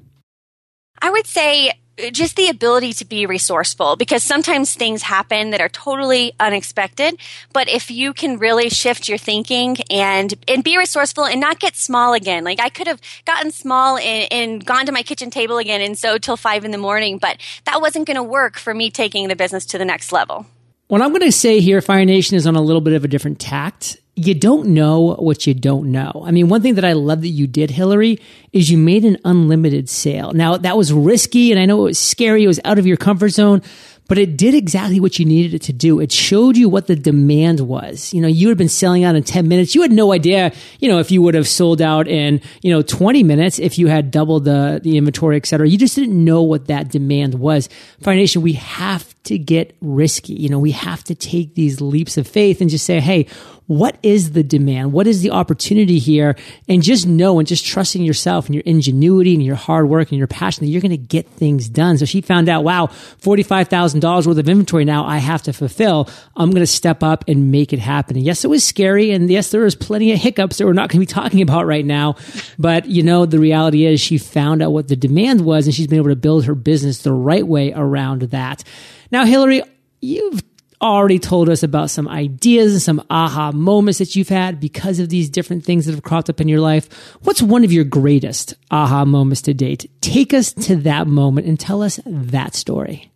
I 1.00 1.10
would 1.10 1.26
say 1.26 1.72
just 2.12 2.36
the 2.36 2.48
ability 2.48 2.92
to 2.92 3.04
be 3.04 3.26
resourceful 3.26 3.96
because 3.96 4.22
sometimes 4.22 4.74
things 4.74 5.02
happen 5.02 5.50
that 5.50 5.60
are 5.60 5.68
totally 5.68 6.32
unexpected 6.38 7.18
but 7.52 7.68
if 7.68 7.90
you 7.90 8.12
can 8.12 8.38
really 8.38 8.68
shift 8.68 9.08
your 9.08 9.18
thinking 9.18 9.76
and 9.90 10.34
and 10.46 10.62
be 10.62 10.76
resourceful 10.76 11.24
and 11.24 11.40
not 11.40 11.58
get 11.58 11.76
small 11.76 12.14
again. 12.14 12.44
Like 12.44 12.60
i 12.60 12.68
could 12.68 12.86
have 12.86 13.00
gotten 13.24 13.50
small 13.50 13.98
and, 13.98 14.32
and 14.32 14.64
gone 14.64 14.86
to 14.86 14.92
my 14.92 15.02
kitchen 15.02 15.30
table 15.30 15.58
again 15.58 15.80
and 15.80 15.98
sewed 15.98 16.22
till 16.22 16.36
five 16.36 16.64
in 16.64 16.70
the 16.70 16.78
morning 16.78 17.18
but 17.18 17.38
that 17.64 17.80
wasn't 17.80 18.06
going 18.06 18.16
to 18.16 18.22
work 18.22 18.58
for 18.58 18.72
me 18.72 18.90
taking 18.90 19.28
the 19.28 19.36
business 19.36 19.66
to 19.66 19.78
the 19.78 19.84
next 19.84 20.12
level. 20.12 20.46
What 20.86 21.02
i'm 21.02 21.10
going 21.10 21.22
to 21.22 21.32
say 21.32 21.60
here 21.60 21.80
fire 21.80 22.04
nation 22.04 22.36
is 22.36 22.46
on 22.46 22.56
a 22.56 22.62
little 22.62 22.80
bit 22.80 22.94
of 22.94 23.04
a 23.04 23.08
different 23.08 23.40
tact 23.40 23.98
you 24.26 24.34
don't 24.34 24.68
know 24.68 25.14
what 25.14 25.46
you 25.46 25.54
don't 25.54 25.92
know. 25.92 26.22
I 26.24 26.30
mean, 26.30 26.48
one 26.48 26.62
thing 26.62 26.74
that 26.74 26.84
I 26.84 26.92
love 26.92 27.22
that 27.22 27.28
you 27.28 27.46
did, 27.46 27.70
Hillary, 27.70 28.18
is 28.52 28.70
you 28.70 28.78
made 28.78 29.04
an 29.04 29.18
unlimited 29.24 29.88
sale. 29.88 30.32
Now, 30.32 30.56
that 30.56 30.76
was 30.76 30.92
risky 30.92 31.52
and 31.52 31.60
I 31.60 31.66
know 31.66 31.80
it 31.80 31.84
was 31.84 31.98
scary. 31.98 32.44
It 32.44 32.48
was 32.48 32.60
out 32.64 32.78
of 32.78 32.86
your 32.86 32.96
comfort 32.96 33.30
zone, 33.30 33.62
but 34.08 34.16
it 34.16 34.36
did 34.36 34.54
exactly 34.54 35.00
what 35.00 35.18
you 35.18 35.24
needed 35.26 35.54
it 35.54 35.62
to 35.62 35.72
do. 35.72 36.00
It 36.00 36.10
showed 36.10 36.56
you 36.56 36.68
what 36.68 36.86
the 36.86 36.96
demand 36.96 37.60
was. 37.60 38.12
You 38.14 38.22
know, 38.22 38.28
you 38.28 38.48
had 38.48 38.56
been 38.58 38.68
selling 38.68 39.04
out 39.04 39.14
in 39.14 39.22
10 39.22 39.46
minutes. 39.46 39.74
You 39.74 39.82
had 39.82 39.92
no 39.92 40.12
idea, 40.12 40.52
you 40.80 40.88
know, 40.88 40.98
if 40.98 41.10
you 41.10 41.20
would 41.22 41.34
have 41.34 41.46
sold 41.46 41.82
out 41.82 42.08
in, 42.08 42.40
you 42.62 42.72
know, 42.72 42.82
20 42.82 43.22
minutes, 43.22 43.58
if 43.58 43.78
you 43.78 43.86
had 43.88 44.10
doubled 44.10 44.44
the, 44.44 44.80
the 44.82 44.96
inventory, 44.96 45.36
et 45.36 45.46
cetera. 45.46 45.68
You 45.68 45.76
just 45.76 45.94
didn't 45.94 46.24
know 46.24 46.42
what 46.42 46.66
that 46.68 46.88
demand 46.88 47.34
was. 47.34 47.68
Fire 48.00 48.26
we 48.36 48.54
have 48.54 49.14
to 49.28 49.38
get 49.38 49.76
risky. 49.80 50.34
You 50.34 50.48
know, 50.48 50.58
we 50.58 50.72
have 50.72 51.04
to 51.04 51.14
take 51.14 51.54
these 51.54 51.80
leaps 51.80 52.16
of 52.16 52.26
faith 52.26 52.60
and 52.60 52.68
just 52.68 52.84
say, 52.84 53.00
Hey, 53.00 53.26
what 53.68 53.98
is 54.02 54.32
the 54.32 54.42
demand? 54.42 54.94
What 54.94 55.06
is 55.06 55.20
the 55.20 55.30
opportunity 55.30 55.98
here? 55.98 56.36
And 56.68 56.82
just 56.82 57.06
know 57.06 57.38
and 57.38 57.46
just 57.46 57.66
trusting 57.66 58.02
yourself 58.02 58.46
and 58.46 58.54
your 58.54 58.62
ingenuity 58.64 59.34
and 59.34 59.44
your 59.44 59.56
hard 59.56 59.90
work 59.90 60.10
and 60.10 60.18
your 60.18 60.26
passion 60.26 60.64
that 60.64 60.70
you're 60.70 60.80
going 60.80 60.90
to 60.90 60.96
get 60.96 61.28
things 61.28 61.68
done. 61.68 61.98
So 61.98 62.06
she 62.06 62.22
found 62.22 62.48
out, 62.48 62.64
wow, 62.64 62.86
$45,000 62.86 64.26
worth 64.26 64.38
of 64.38 64.48
inventory 64.48 64.86
now 64.86 65.04
I 65.04 65.18
have 65.18 65.42
to 65.42 65.52
fulfill. 65.52 66.08
I'm 66.34 66.50
going 66.50 66.62
to 66.62 66.66
step 66.66 67.02
up 67.02 67.24
and 67.28 67.52
make 67.52 67.74
it 67.74 67.78
happen. 67.78 68.16
And 68.16 68.24
yes, 68.24 68.42
it 68.42 68.48
was 68.48 68.64
scary. 68.64 69.10
And 69.10 69.28
yes, 69.30 69.50
there 69.50 69.60
was 69.60 69.74
plenty 69.74 70.12
of 70.12 70.18
hiccups 70.18 70.56
that 70.56 70.64
we're 70.64 70.72
not 70.72 70.88
going 70.88 71.04
to 71.04 71.06
be 71.06 71.20
talking 71.20 71.42
about 71.42 71.66
right 71.66 71.84
now. 71.84 72.16
But 72.58 72.86
you 72.86 73.02
know, 73.02 73.26
the 73.26 73.38
reality 73.38 73.84
is 73.84 74.00
she 74.00 74.16
found 74.16 74.62
out 74.62 74.72
what 74.72 74.88
the 74.88 74.96
demand 74.96 75.42
was 75.42 75.66
and 75.66 75.74
she's 75.74 75.86
been 75.86 75.98
able 75.98 76.08
to 76.08 76.16
build 76.16 76.46
her 76.46 76.54
business 76.54 77.02
the 77.02 77.12
right 77.12 77.46
way 77.46 77.74
around 77.74 78.22
that. 78.22 78.64
Now, 79.10 79.24
Hillary, 79.24 79.62
you've 80.00 80.42
already 80.80 81.18
told 81.18 81.48
us 81.48 81.62
about 81.62 81.90
some 81.90 82.08
ideas 82.08 82.72
and 82.72 82.82
some 82.82 83.06
aha 83.10 83.52
moments 83.52 83.98
that 83.98 84.14
you've 84.14 84.28
had 84.28 84.60
because 84.60 85.00
of 85.00 85.08
these 85.08 85.28
different 85.28 85.64
things 85.64 85.86
that 85.86 85.92
have 85.92 86.04
cropped 86.04 86.30
up 86.30 86.40
in 86.40 86.48
your 86.48 86.60
life. 86.60 86.92
What's 87.22 87.42
one 87.42 87.64
of 87.64 87.72
your 87.72 87.84
greatest 87.84 88.54
aha 88.70 89.04
moments 89.04 89.42
to 89.42 89.54
date? 89.54 89.90
Take 90.00 90.32
us 90.32 90.52
to 90.52 90.76
that 90.76 91.06
moment 91.06 91.46
and 91.46 91.58
tell 91.58 91.82
us 91.82 91.98
that 92.06 92.54
story. 92.54 93.10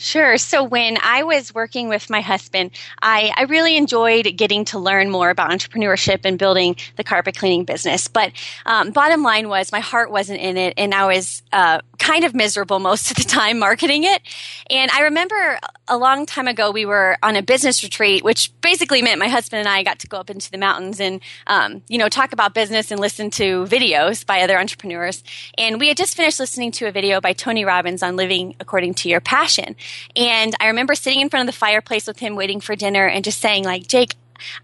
Sure. 0.00 0.38
So 0.38 0.62
when 0.62 0.96
I 1.02 1.24
was 1.24 1.52
working 1.52 1.88
with 1.88 2.08
my 2.08 2.20
husband, 2.20 2.70
I, 3.02 3.32
I 3.36 3.42
really 3.42 3.76
enjoyed 3.76 4.32
getting 4.36 4.64
to 4.66 4.78
learn 4.78 5.10
more 5.10 5.28
about 5.28 5.50
entrepreneurship 5.50 6.20
and 6.22 6.38
building 6.38 6.76
the 6.94 7.02
carpet 7.02 7.36
cleaning 7.36 7.64
business. 7.64 8.06
But 8.06 8.30
um, 8.64 8.92
bottom 8.92 9.24
line 9.24 9.48
was 9.48 9.72
my 9.72 9.80
heart 9.80 10.12
wasn't 10.12 10.40
in 10.40 10.56
it, 10.56 10.74
and 10.76 10.94
I 10.94 11.06
was 11.06 11.42
uh, 11.52 11.80
kind 11.98 12.22
of 12.22 12.32
miserable 12.32 12.78
most 12.88 13.10
of 13.10 13.16
the 13.16 13.24
time 13.24 13.58
marketing 13.58 14.04
it. 14.04 14.22
And 14.70 14.88
I 14.92 15.02
remember 15.02 15.58
a 15.88 15.98
long 15.98 16.26
time 16.26 16.46
ago 16.46 16.70
we 16.70 16.86
were 16.86 17.16
on 17.20 17.34
a 17.34 17.42
business 17.42 17.82
retreat, 17.82 18.22
which 18.22 18.52
basically 18.60 19.02
meant 19.02 19.18
my 19.18 19.28
husband 19.28 19.60
and 19.60 19.68
I 19.68 19.82
got 19.82 19.98
to 20.00 20.06
go 20.06 20.18
up 20.18 20.30
into 20.30 20.48
the 20.48 20.58
mountains 20.58 21.00
and 21.00 21.20
um, 21.48 21.82
you 21.88 21.98
know 21.98 22.08
talk 22.08 22.32
about 22.32 22.54
business 22.54 22.92
and 22.92 23.00
listen 23.00 23.30
to 23.32 23.64
videos 23.64 24.24
by 24.24 24.42
other 24.42 24.60
entrepreneurs. 24.60 25.24
And 25.56 25.80
we 25.80 25.88
had 25.88 25.96
just 25.96 26.16
finished 26.16 26.38
listening 26.38 26.70
to 26.72 26.86
a 26.86 26.92
video 26.92 27.20
by 27.20 27.32
Tony 27.32 27.64
Robbins 27.64 28.04
on 28.04 28.14
living 28.14 28.54
according 28.60 28.94
to 28.94 29.08
your 29.08 29.20
passion. 29.20 29.74
And 30.16 30.54
I 30.60 30.68
remember 30.68 30.94
sitting 30.94 31.20
in 31.20 31.28
front 31.28 31.48
of 31.48 31.54
the 31.54 31.58
fireplace 31.58 32.06
with 32.06 32.18
him 32.18 32.36
waiting 32.36 32.60
for 32.60 32.76
dinner 32.76 33.06
and 33.06 33.24
just 33.24 33.40
saying, 33.40 33.64
like, 33.64 33.86
Jake, 33.86 34.14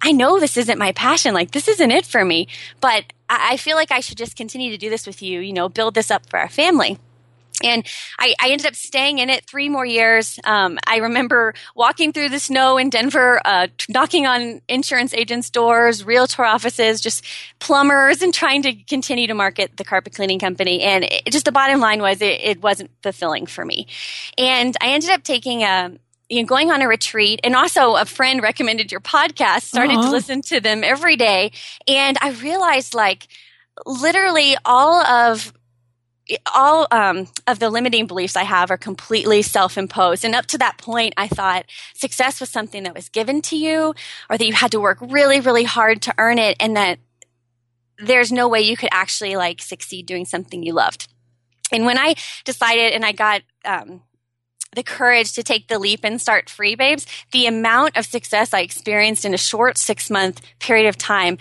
I 0.00 0.12
know 0.12 0.38
this 0.38 0.56
isn't 0.56 0.78
my 0.78 0.92
passion. 0.92 1.34
Like, 1.34 1.50
this 1.50 1.68
isn't 1.68 1.90
it 1.90 2.06
for 2.06 2.24
me. 2.24 2.48
But 2.80 3.04
I 3.28 3.56
feel 3.56 3.76
like 3.76 3.90
I 3.90 4.00
should 4.00 4.18
just 4.18 4.36
continue 4.36 4.70
to 4.70 4.78
do 4.78 4.90
this 4.90 5.06
with 5.06 5.22
you, 5.22 5.40
you 5.40 5.52
know, 5.52 5.68
build 5.68 5.94
this 5.94 6.10
up 6.10 6.28
for 6.28 6.38
our 6.38 6.48
family. 6.48 6.98
And 7.64 7.86
I, 8.18 8.34
I, 8.40 8.50
ended 8.50 8.66
up 8.66 8.74
staying 8.74 9.18
in 9.18 9.30
it 9.30 9.46
three 9.46 9.68
more 9.68 9.86
years. 9.86 10.38
Um, 10.44 10.78
I 10.86 10.98
remember 10.98 11.54
walking 11.74 12.12
through 12.12 12.28
the 12.28 12.38
snow 12.38 12.78
in 12.78 12.90
Denver, 12.90 13.40
uh, 13.44 13.68
knocking 13.88 14.26
on 14.26 14.60
insurance 14.68 15.14
agents' 15.14 15.50
doors, 15.50 16.04
realtor 16.04 16.44
offices, 16.44 17.00
just 17.00 17.24
plumbers, 17.58 18.22
and 18.22 18.32
trying 18.32 18.62
to 18.62 18.74
continue 18.74 19.26
to 19.26 19.34
market 19.34 19.76
the 19.76 19.84
carpet 19.84 20.14
cleaning 20.14 20.38
company. 20.38 20.82
And 20.82 21.04
it, 21.04 21.26
just 21.30 21.44
the 21.44 21.52
bottom 21.52 21.80
line 21.80 22.00
was 22.00 22.20
it, 22.20 22.40
it, 22.42 22.62
wasn't 22.62 22.90
fulfilling 23.02 23.46
for 23.46 23.64
me. 23.64 23.86
And 24.38 24.76
I 24.80 24.88
ended 24.90 25.10
up 25.10 25.22
taking 25.22 25.62
a, 25.62 25.92
you 26.28 26.42
know, 26.42 26.46
going 26.46 26.70
on 26.70 26.82
a 26.82 26.88
retreat 26.88 27.40
and 27.44 27.54
also 27.54 27.96
a 27.96 28.04
friend 28.04 28.42
recommended 28.42 28.90
your 28.90 29.00
podcast, 29.00 29.62
started 29.62 29.94
to 29.94 30.10
listen 30.10 30.40
to 30.42 30.60
them 30.60 30.82
every 30.84 31.16
day. 31.16 31.52
And 31.86 32.16
I 32.20 32.30
realized 32.30 32.94
like 32.94 33.28
literally 33.86 34.56
all 34.64 35.04
of 35.04 35.52
all 36.54 36.86
um, 36.90 37.28
of 37.46 37.58
the 37.58 37.70
limiting 37.70 38.06
beliefs 38.06 38.36
I 38.36 38.44
have 38.44 38.70
are 38.70 38.76
completely 38.76 39.42
self 39.42 39.76
imposed. 39.76 40.24
And 40.24 40.34
up 40.34 40.46
to 40.46 40.58
that 40.58 40.78
point, 40.78 41.14
I 41.16 41.28
thought 41.28 41.66
success 41.94 42.40
was 42.40 42.50
something 42.50 42.82
that 42.84 42.94
was 42.94 43.08
given 43.08 43.42
to 43.42 43.56
you 43.56 43.94
or 44.30 44.38
that 44.38 44.46
you 44.46 44.54
had 44.54 44.72
to 44.72 44.80
work 44.80 44.98
really, 45.00 45.40
really 45.40 45.64
hard 45.64 46.02
to 46.02 46.14
earn 46.18 46.38
it 46.38 46.56
and 46.60 46.76
that 46.76 46.98
there's 47.98 48.32
no 48.32 48.48
way 48.48 48.60
you 48.60 48.76
could 48.76 48.88
actually 48.92 49.36
like 49.36 49.62
succeed 49.62 50.06
doing 50.06 50.24
something 50.24 50.62
you 50.62 50.72
loved. 50.72 51.08
And 51.70 51.86
when 51.86 51.98
I 51.98 52.14
decided 52.44 52.92
and 52.92 53.04
I 53.04 53.12
got, 53.12 53.42
um, 53.64 54.02
the 54.74 54.82
courage 54.82 55.32
to 55.34 55.42
take 55.42 55.68
the 55.68 55.78
leap 55.78 56.00
and 56.02 56.20
start 56.20 56.50
Free 56.50 56.74
Babes, 56.74 57.06
the 57.30 57.46
amount 57.46 57.96
of 57.96 58.06
success 58.06 58.52
I 58.52 58.60
experienced 58.60 59.24
in 59.24 59.32
a 59.32 59.38
short 59.38 59.78
six 59.78 60.10
month 60.10 60.40
period 60.58 60.88
of 60.88 60.98
time 60.98 61.38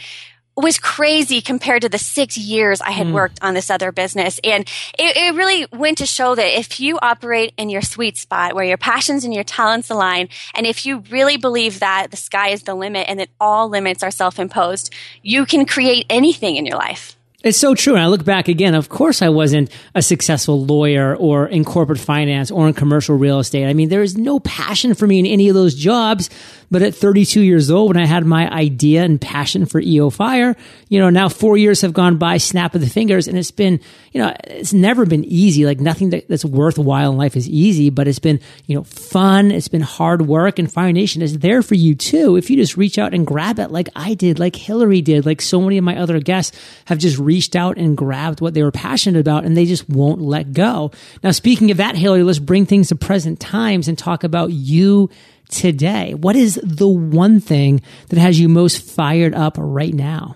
was 0.56 0.78
crazy 0.78 1.42
compared 1.42 1.82
to 1.82 1.90
the 1.90 1.98
six 1.98 2.38
years 2.38 2.80
I 2.82 2.92
had 2.92 3.08
mm. 3.08 3.14
worked 3.14 3.40
on 3.42 3.54
this 3.54 3.70
other 3.70 3.92
business. 3.92 4.40
And 4.44 4.64
it, 5.00 5.18
it, 5.18 5.34
really 5.34 5.66
went 5.72 5.98
to 5.98 6.06
show 6.06 6.36
that 6.36 6.60
if 6.60 6.80
you 6.80 7.00
operate 7.02 7.54
in 7.58 7.70
your 7.70 7.82
sweet 7.82 8.18
spot 8.18 8.54
where 8.54 8.66
your 8.66 8.78
passions 8.78 9.24
and 9.24 9.34
your 9.34 9.44
talents 9.44 9.90
align, 9.90 10.30
and 10.54 10.68
if 10.68 10.86
you 10.86 11.00
really 11.10 11.38
believe 11.38 11.80
that 11.80 12.12
the 12.12 12.18
sky 12.18 12.50
is 12.50 12.64
the 12.64 12.76
limit 12.76 13.08
and 13.10 13.20
that 13.20 13.30
all 13.40 13.68
limits 13.68 14.04
are 14.04 14.12
self 14.12 14.40
imposed, 14.40 14.94
you 15.24 15.46
can 15.46 15.66
create 15.66 16.06
anything 16.10 16.56
in 16.56 16.66
your 16.66 16.78
life. 16.78 17.18
It's 17.44 17.58
so 17.58 17.76
true. 17.76 17.96
And 17.96 18.02
I 18.02 18.08
look 18.08 18.24
back 18.24 18.48
again, 18.48 18.74
of 18.74 18.88
course, 18.88 19.22
I 19.22 19.28
wasn't 19.28 19.70
a 19.94 20.02
successful 20.02 20.64
lawyer 20.64 21.14
or 21.14 21.46
in 21.46 21.66
corporate 21.66 22.00
finance 22.00 22.50
or 22.50 22.70
in 22.70 22.74
commercial 22.74 23.18
real 23.18 23.40
estate. 23.40 23.68
I 23.68 23.74
mean, 23.74 23.90
there 23.90 24.02
is 24.02 24.18
no 24.18 24.40
passion 24.40 24.94
for 24.94 25.06
me 25.06 25.20
in 25.20 25.26
any 25.26 25.50
of 25.50 25.56
those 25.56 25.76
jobs. 25.76 26.30
But 26.74 26.82
at 26.82 26.96
32 26.96 27.42
years 27.42 27.70
old, 27.70 27.90
when 27.90 28.04
I 28.04 28.08
had 28.08 28.26
my 28.26 28.50
idea 28.52 29.04
and 29.04 29.22
passion 29.22 29.68
for 29.68 29.80
EO 29.80 30.10
Fire, 30.10 30.56
you 30.90 31.00
know, 31.00 31.12
now 31.12 31.30
four 31.30 31.56
years 31.56 31.82
have 31.82 31.94
gone 31.94 32.18
by, 32.18 32.38
snap 32.38 32.74
of 32.74 32.82
the 32.82 32.90
fingers, 32.90 33.28
and 33.28 33.38
it's 33.38 33.52
been, 33.52 33.80
you 34.12 34.20
know, 34.20 34.34
it's 34.46 34.74
never 34.74 35.06
been 35.06 35.24
easy. 35.26 35.68
Like 35.68 35.80
nothing 35.80 36.10
that, 36.10 36.28
that's 36.28 36.44
worthwhile 36.44 37.12
in 37.12 37.18
life 37.18 37.36
is 37.36 37.48
easy, 37.48 37.92
but 37.92 38.08
it's 38.08 38.18
been, 38.18 38.40
you 38.66 38.76
know, 38.76 38.84
fun. 38.86 39.52
It's 39.52 39.68
been 39.68 39.82
hard 39.82 40.24
work, 40.24 40.58
and 40.58 40.72
Fire 40.72 40.92
Nation 40.92 41.22
is 41.22 41.38
there 41.38 41.62
for 41.62 41.76
you 41.76 41.94
too. 41.94 42.38
If 42.38 42.50
you 42.50 42.56
just 42.56 42.76
reach 42.76 42.98
out 42.98 43.14
and 43.14 43.28
grab 43.28 43.60
it, 43.60 43.70
like 43.70 43.90
I 43.96 44.16
did, 44.16 44.40
like 44.40 44.56
Hillary 44.56 45.04
did, 45.04 45.28
like 45.28 45.44
so 45.44 45.62
many 45.62 45.78
of 45.78 45.84
my 45.84 45.98
other 45.98 46.20
guests 46.20 46.58
have 46.86 46.98
just 46.98 47.20
reached 47.20 47.33
out 47.56 47.78
and 47.78 47.98
grabbed 47.98 48.42
what 48.42 48.54
they 48.54 48.64
were 48.64 48.72
passionate 48.72 49.20
about, 49.20 49.46
and 49.46 49.56
they 49.56 49.66
just 49.66 49.90
won't 49.90 50.22
let 50.22 50.54
go. 50.54 50.92
Now, 51.24 51.32
speaking 51.32 51.72
of 51.72 51.78
that, 51.78 51.96
Hillary, 51.96 52.24
let's 52.24 52.40
bring 52.40 52.66
things 52.66 52.90
to 52.90 52.96
present 52.96 53.40
times 53.40 53.88
and 53.88 53.98
talk 53.98 54.24
about 54.24 54.52
you 54.52 55.10
today? 55.50 56.14
What 56.14 56.36
is 56.36 56.60
the 56.64 56.88
one 56.88 57.40
thing 57.40 57.82
that 58.10 58.20
has 58.20 58.40
you 58.40 58.50
most 58.50 58.82
fired 58.82 59.34
up 59.34 59.56
right 59.58 59.94
now? 59.94 60.36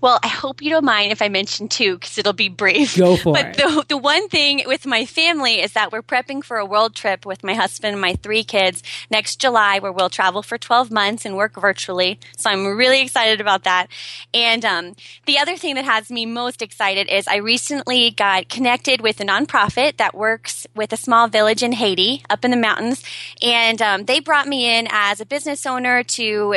Well, 0.00 0.18
I 0.22 0.28
hope 0.28 0.62
you 0.62 0.70
don't 0.70 0.84
mind 0.84 1.12
if 1.12 1.20
I 1.22 1.28
mention 1.28 1.68
two 1.68 1.94
because 1.94 2.18
it'll 2.18 2.32
be 2.32 2.48
brief. 2.48 2.96
Go 2.96 3.16
for 3.16 3.32
but 3.32 3.46
it. 3.46 3.56
But 3.56 3.68
the, 3.68 3.84
the 3.88 3.96
one 3.96 4.28
thing 4.28 4.62
with 4.66 4.86
my 4.86 5.04
family 5.06 5.60
is 5.60 5.72
that 5.72 5.92
we're 5.92 6.02
prepping 6.02 6.44
for 6.44 6.58
a 6.58 6.64
world 6.64 6.94
trip 6.94 7.26
with 7.26 7.42
my 7.42 7.54
husband 7.54 7.92
and 7.92 8.00
my 8.00 8.14
three 8.14 8.44
kids 8.44 8.82
next 9.10 9.40
July 9.40 9.78
where 9.78 9.92
we'll 9.92 10.10
travel 10.10 10.42
for 10.42 10.58
12 10.58 10.90
months 10.90 11.24
and 11.24 11.36
work 11.36 11.60
virtually. 11.60 12.18
So 12.36 12.50
I'm 12.50 12.66
really 12.66 13.02
excited 13.02 13.40
about 13.40 13.64
that. 13.64 13.88
And 14.32 14.64
um, 14.64 14.96
the 15.26 15.38
other 15.38 15.56
thing 15.56 15.74
that 15.74 15.84
has 15.84 16.10
me 16.10 16.26
most 16.26 16.62
excited 16.62 17.08
is 17.08 17.26
I 17.26 17.36
recently 17.36 18.10
got 18.10 18.48
connected 18.48 19.00
with 19.00 19.20
a 19.20 19.24
nonprofit 19.24 19.96
that 19.96 20.14
works 20.14 20.66
with 20.74 20.92
a 20.92 20.96
small 20.96 21.28
village 21.28 21.62
in 21.62 21.72
Haiti 21.72 22.22
up 22.30 22.44
in 22.44 22.50
the 22.50 22.56
mountains. 22.56 23.02
And 23.42 23.80
um, 23.82 24.04
they 24.04 24.20
brought 24.20 24.46
me 24.46 24.78
in 24.78 24.86
as 24.90 25.20
a 25.20 25.26
business 25.26 25.66
owner 25.66 26.02
to 26.02 26.56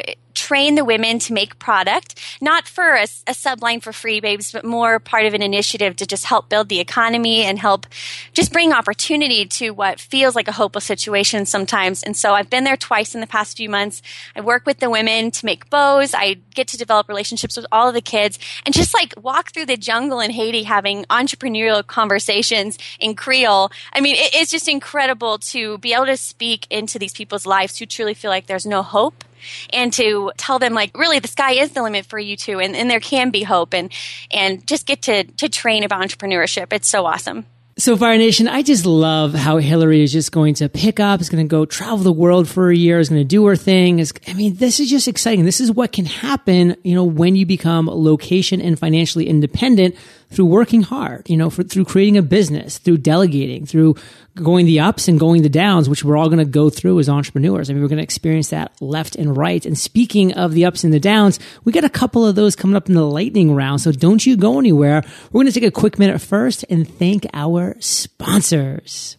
train 0.51 0.75
the 0.75 0.83
women 0.83 1.17
to 1.17 1.31
make 1.31 1.57
product, 1.59 2.19
not 2.41 2.67
for 2.67 2.95
a, 2.95 3.03
a 3.03 3.31
subline 3.31 3.81
for 3.81 3.93
free 3.93 4.19
babes, 4.19 4.51
but 4.51 4.65
more 4.65 4.99
part 4.99 5.25
of 5.25 5.33
an 5.33 5.41
initiative 5.41 5.95
to 5.95 6.05
just 6.05 6.25
help 6.25 6.49
build 6.49 6.67
the 6.67 6.81
economy 6.81 7.43
and 7.43 7.57
help 7.57 7.87
just 8.33 8.51
bring 8.51 8.73
opportunity 8.73 9.45
to 9.45 9.69
what 9.69 9.97
feels 9.97 10.35
like 10.35 10.49
a 10.49 10.51
hopeless 10.51 10.83
situation 10.83 11.45
sometimes. 11.45 12.03
And 12.03 12.17
so 12.17 12.33
I've 12.33 12.49
been 12.49 12.65
there 12.65 12.75
twice 12.75 13.15
in 13.15 13.21
the 13.21 13.27
past 13.27 13.55
few 13.55 13.69
months. 13.69 14.01
I 14.35 14.41
work 14.41 14.65
with 14.65 14.79
the 14.79 14.89
women 14.89 15.31
to 15.31 15.45
make 15.45 15.69
bows. 15.69 16.13
I 16.13 16.35
get 16.53 16.67
to 16.67 16.77
develop 16.77 17.07
relationships 17.07 17.55
with 17.55 17.65
all 17.71 17.87
of 17.87 17.93
the 17.93 18.01
kids 18.01 18.37
and 18.65 18.75
just 18.75 18.93
like 18.93 19.13
walk 19.23 19.53
through 19.53 19.67
the 19.67 19.77
jungle 19.77 20.19
in 20.19 20.31
Haiti 20.31 20.63
having 20.63 21.05
entrepreneurial 21.05 21.87
conversations 21.87 22.77
in 22.99 23.15
Creole. 23.15 23.71
I 23.93 24.01
mean, 24.01 24.17
it, 24.17 24.35
it's 24.35 24.51
just 24.51 24.67
incredible 24.67 25.37
to 25.37 25.77
be 25.77 25.93
able 25.93 26.07
to 26.07 26.17
speak 26.17 26.67
into 26.69 26.99
these 26.99 27.13
people's 27.13 27.45
lives 27.45 27.79
who 27.79 27.85
truly 27.85 28.13
feel 28.13 28.31
like 28.31 28.47
there's 28.47 28.65
no 28.65 28.83
hope 28.83 29.23
and 29.71 29.93
to 29.93 30.31
tell 30.37 30.59
them 30.59 30.73
like 30.73 30.97
really 30.97 31.19
the 31.19 31.27
sky 31.27 31.53
is 31.53 31.71
the 31.71 31.83
limit 31.83 32.05
for 32.05 32.19
you 32.19 32.35
too 32.35 32.59
and, 32.59 32.75
and 32.75 32.89
there 32.89 32.99
can 32.99 33.29
be 33.29 33.43
hope 33.43 33.73
and 33.73 33.91
and 34.31 34.65
just 34.67 34.85
get 34.85 35.01
to 35.03 35.23
to 35.23 35.49
train 35.49 35.83
about 35.83 36.01
entrepreneurship 36.01 36.73
it's 36.73 36.87
so 36.87 37.05
awesome 37.05 37.45
so, 37.77 37.97
Fire 37.97 38.17
Nation, 38.17 38.47
I 38.47 38.61
just 38.61 38.85
love 38.85 39.33
how 39.33 39.57
Hillary 39.57 40.03
is 40.03 40.11
just 40.11 40.31
going 40.31 40.53
to 40.55 40.69
pick 40.69 40.99
up, 40.99 41.19
is 41.19 41.29
going 41.29 41.43
to 41.43 41.49
go 41.49 41.65
travel 41.65 41.97
the 41.97 42.11
world 42.11 42.47
for 42.47 42.69
a 42.69 42.75
year, 42.75 42.99
is 42.99 43.09
going 43.09 43.21
to 43.21 43.27
do 43.27 43.45
her 43.47 43.55
thing. 43.55 43.97
Is, 43.97 44.13
I 44.27 44.33
mean, 44.33 44.55
this 44.57 44.79
is 44.79 44.89
just 44.89 45.07
exciting. 45.07 45.45
This 45.45 45.59
is 45.59 45.71
what 45.71 45.91
can 45.91 46.05
happen, 46.05 46.75
you 46.83 46.93
know, 46.93 47.05
when 47.05 47.35
you 47.35 47.45
become 47.45 47.87
location 47.87 48.61
and 48.61 48.77
financially 48.77 49.27
independent 49.27 49.95
through 50.31 50.45
working 50.45 50.81
hard, 50.81 51.29
you 51.29 51.37
know, 51.37 51.49
for, 51.49 51.63
through 51.63 51.85
creating 51.85 52.17
a 52.17 52.21
business, 52.21 52.77
through 52.77 52.97
delegating, 52.97 53.65
through 53.65 53.95
going 54.35 54.65
the 54.65 54.79
ups 54.79 55.07
and 55.07 55.19
going 55.19 55.41
the 55.41 55.49
downs, 55.49 55.89
which 55.89 56.03
we're 56.03 56.17
all 56.17 56.29
going 56.29 56.39
to 56.39 56.45
go 56.45 56.69
through 56.69 56.99
as 56.99 57.09
entrepreneurs. 57.09 57.69
I 57.69 57.73
mean, 57.73 57.81
we're 57.81 57.89
going 57.89 57.97
to 57.97 58.03
experience 58.03 58.49
that 58.49 58.71
left 58.81 59.15
and 59.15 59.35
right. 59.35 59.65
And 59.65 59.77
speaking 59.77 60.33
of 60.33 60.53
the 60.53 60.65
ups 60.65 60.83
and 60.83 60.93
the 60.93 60.99
downs, 60.99 61.39
we 61.63 61.71
got 61.71 61.83
a 61.83 61.89
couple 61.89 62.25
of 62.25 62.35
those 62.35 62.55
coming 62.55 62.75
up 62.75 62.87
in 62.87 62.95
the 62.95 63.05
lightning 63.05 63.53
round. 63.53 63.81
So 63.81 63.91
don't 63.91 64.25
you 64.25 64.37
go 64.37 64.57
anywhere. 64.57 65.03
We're 65.31 65.39
going 65.43 65.51
to 65.51 65.59
take 65.59 65.67
a 65.67 65.71
quick 65.71 65.99
minute 65.99 66.21
first 66.21 66.63
and 66.69 66.87
thank 66.87 67.27
our 67.33 67.75
sponsors. 67.79 69.17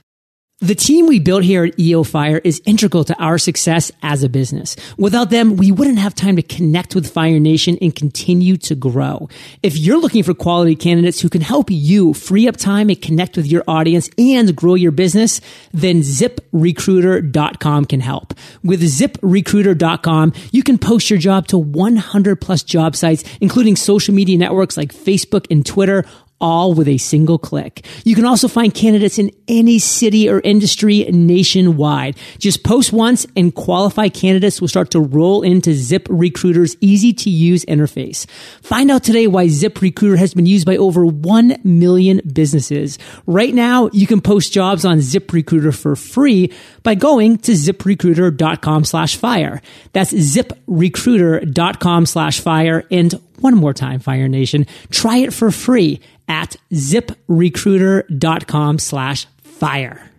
The 0.63 0.77
team 0.77 1.09
we 1.09 1.19
built 1.19 1.43
here 1.43 1.65
at 1.65 1.77
EO 1.77 2.05
Fire 2.05 2.41
is 2.45 2.63
integral 2.65 3.03
to 3.07 3.21
our 3.21 3.37
success 3.37 3.91
as 4.01 4.23
a 4.23 4.29
business. 4.29 4.77
Without 4.97 5.31
them, 5.31 5.57
we 5.57 5.73
wouldn't 5.73 5.99
have 5.99 6.15
time 6.15 6.37
to 6.37 6.43
connect 6.43 6.95
with 6.95 7.13
Fire 7.13 7.41
Nation 7.41 7.77
and 7.83 7.93
continue 7.93 8.57
to 8.59 8.77
grow. 8.77 9.29
If 9.65 9.77
you're 9.77 9.99
looking 9.99 10.23
for 10.23 10.35
quality 10.35 10.77
candidates 10.77 11.21
who 11.21 11.29
can 11.29 11.41
help 11.41 11.67
you 11.69 12.15
free 12.15 12.47
up 12.47 12.57
time 12.57 12.91
and 12.91 13.03
connect 13.03 13.37
with 13.37 13.49
your 13.49 13.65
audience 13.67 14.09
and 14.17 14.55
grow 14.55 14.77
your 14.77 14.93
business, 14.93 15.41
then 15.73 16.03
ziprecruiter.com 16.03 17.85
can 17.87 17.99
help. 17.99 18.33
With 18.63 18.83
ziprecruiter.com, 18.83 20.33
you 20.53 20.63
can 20.63 20.79
post 20.79 21.11
your 21.11 21.19
job 21.19 21.49
to 21.49 21.59
100 21.59 22.41
plus 22.41 22.63
job 22.63 22.95
sites, 22.95 23.25
including 23.41 23.75
social 23.75 24.15
media 24.15 24.39
networks 24.39 24.77
like 24.77 24.95
Facebook 24.95 25.49
and 25.51 25.67
Twitter 25.67 26.05
all 26.43 26.75
with 26.75 26.89
a 26.89 26.99
single 26.99 27.39
click. 27.39 27.87
You 28.05 28.15
can 28.15 28.27
also 28.27 28.49
find 28.49 28.75
candidates 28.75 29.19
in 29.19 29.31
any 29.49 29.79
city 29.79 30.29
or 30.29 30.41
industry 30.41 31.05
nationwide. 31.05 32.19
Just 32.39 32.65
post 32.65 32.93
once 32.93 33.25
and 33.37 33.55
qualified 33.55 34.13
candidates 34.13 34.61
will 34.61 34.69
start 34.69 34.91
to 34.91 35.01
roll 35.01 35.43
into 35.43 35.71
ZipRecruiter's 35.71 36.77
easy 36.81 37.13
to 37.15 37.31
use 37.31 37.65
interface. 37.67 38.29
Find 38.61 38.91
out 38.91 39.05
today 39.05 39.29
why 39.29 39.47
ZipRecruiter 39.47 40.19
has 40.19 40.35
been 40.35 40.47
used 40.47 40.67
by 40.67 40.77
over 40.77 41.07
1 41.07 41.59
million 41.63 42.21
businesses. 42.33 42.99
Right 43.27 43.55
now, 43.55 43.89
you 43.93 44.07
can 44.07 44.21
post 44.21 44.53
jobs 44.53 44.85
on 44.85 44.99
ZipRecruiter 44.99 45.75
for 45.75 45.95
free 45.97 46.53
by 46.83 46.97
going 46.97 47.39
to 47.39 47.53
ziprecruiter.com 47.53 48.85
slash 48.85 49.17
fire. 49.17 49.63
That's 49.93 50.13
ziprecruiter.com 50.13 52.07
slash 52.07 52.41
fire. 52.41 52.85
And 52.91 53.15
one 53.41 53.55
more 53.55 53.73
time, 53.73 54.01
Fire 54.01 54.29
Nation, 54.29 54.67
try 54.91 55.17
it 55.19 55.33
for 55.33 55.51
free 55.51 56.01
at 56.29 56.57
ziprecruiter.com 56.73 58.79
slash 58.79 59.27
fire. 59.43 60.11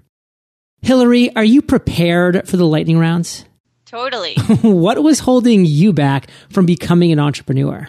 Hillary, 0.81 1.35
are 1.35 1.43
you 1.43 1.61
prepared 1.61 2.47
for 2.47 2.57
the 2.57 2.65
lightning 2.65 2.97
rounds? 2.97 3.45
Totally. 3.85 4.35
what 4.61 5.01
was 5.01 5.19
holding 5.19 5.65
you 5.65 5.93
back 5.93 6.27
from 6.49 6.65
becoming 6.65 7.11
an 7.11 7.19
entrepreneur? 7.19 7.87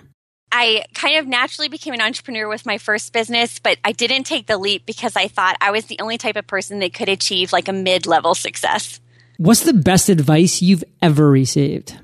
I 0.52 0.84
kind 0.94 1.18
of 1.18 1.26
naturally 1.26 1.68
became 1.68 1.94
an 1.94 2.00
entrepreneur 2.00 2.46
with 2.46 2.64
my 2.64 2.78
first 2.78 3.12
business, 3.12 3.58
but 3.58 3.78
I 3.84 3.90
didn't 3.90 4.22
take 4.22 4.46
the 4.46 4.56
leap 4.56 4.86
because 4.86 5.16
I 5.16 5.26
thought 5.26 5.56
I 5.60 5.72
was 5.72 5.86
the 5.86 5.98
only 5.98 6.16
type 6.16 6.36
of 6.36 6.46
person 6.46 6.78
that 6.78 6.94
could 6.94 7.08
achieve 7.08 7.52
like 7.52 7.66
a 7.66 7.72
mid 7.72 8.06
level 8.06 8.36
success. 8.36 9.00
What's 9.36 9.64
the 9.64 9.72
best 9.72 10.08
advice 10.08 10.62
you've 10.62 10.84
ever 11.02 11.28
received? 11.28 11.98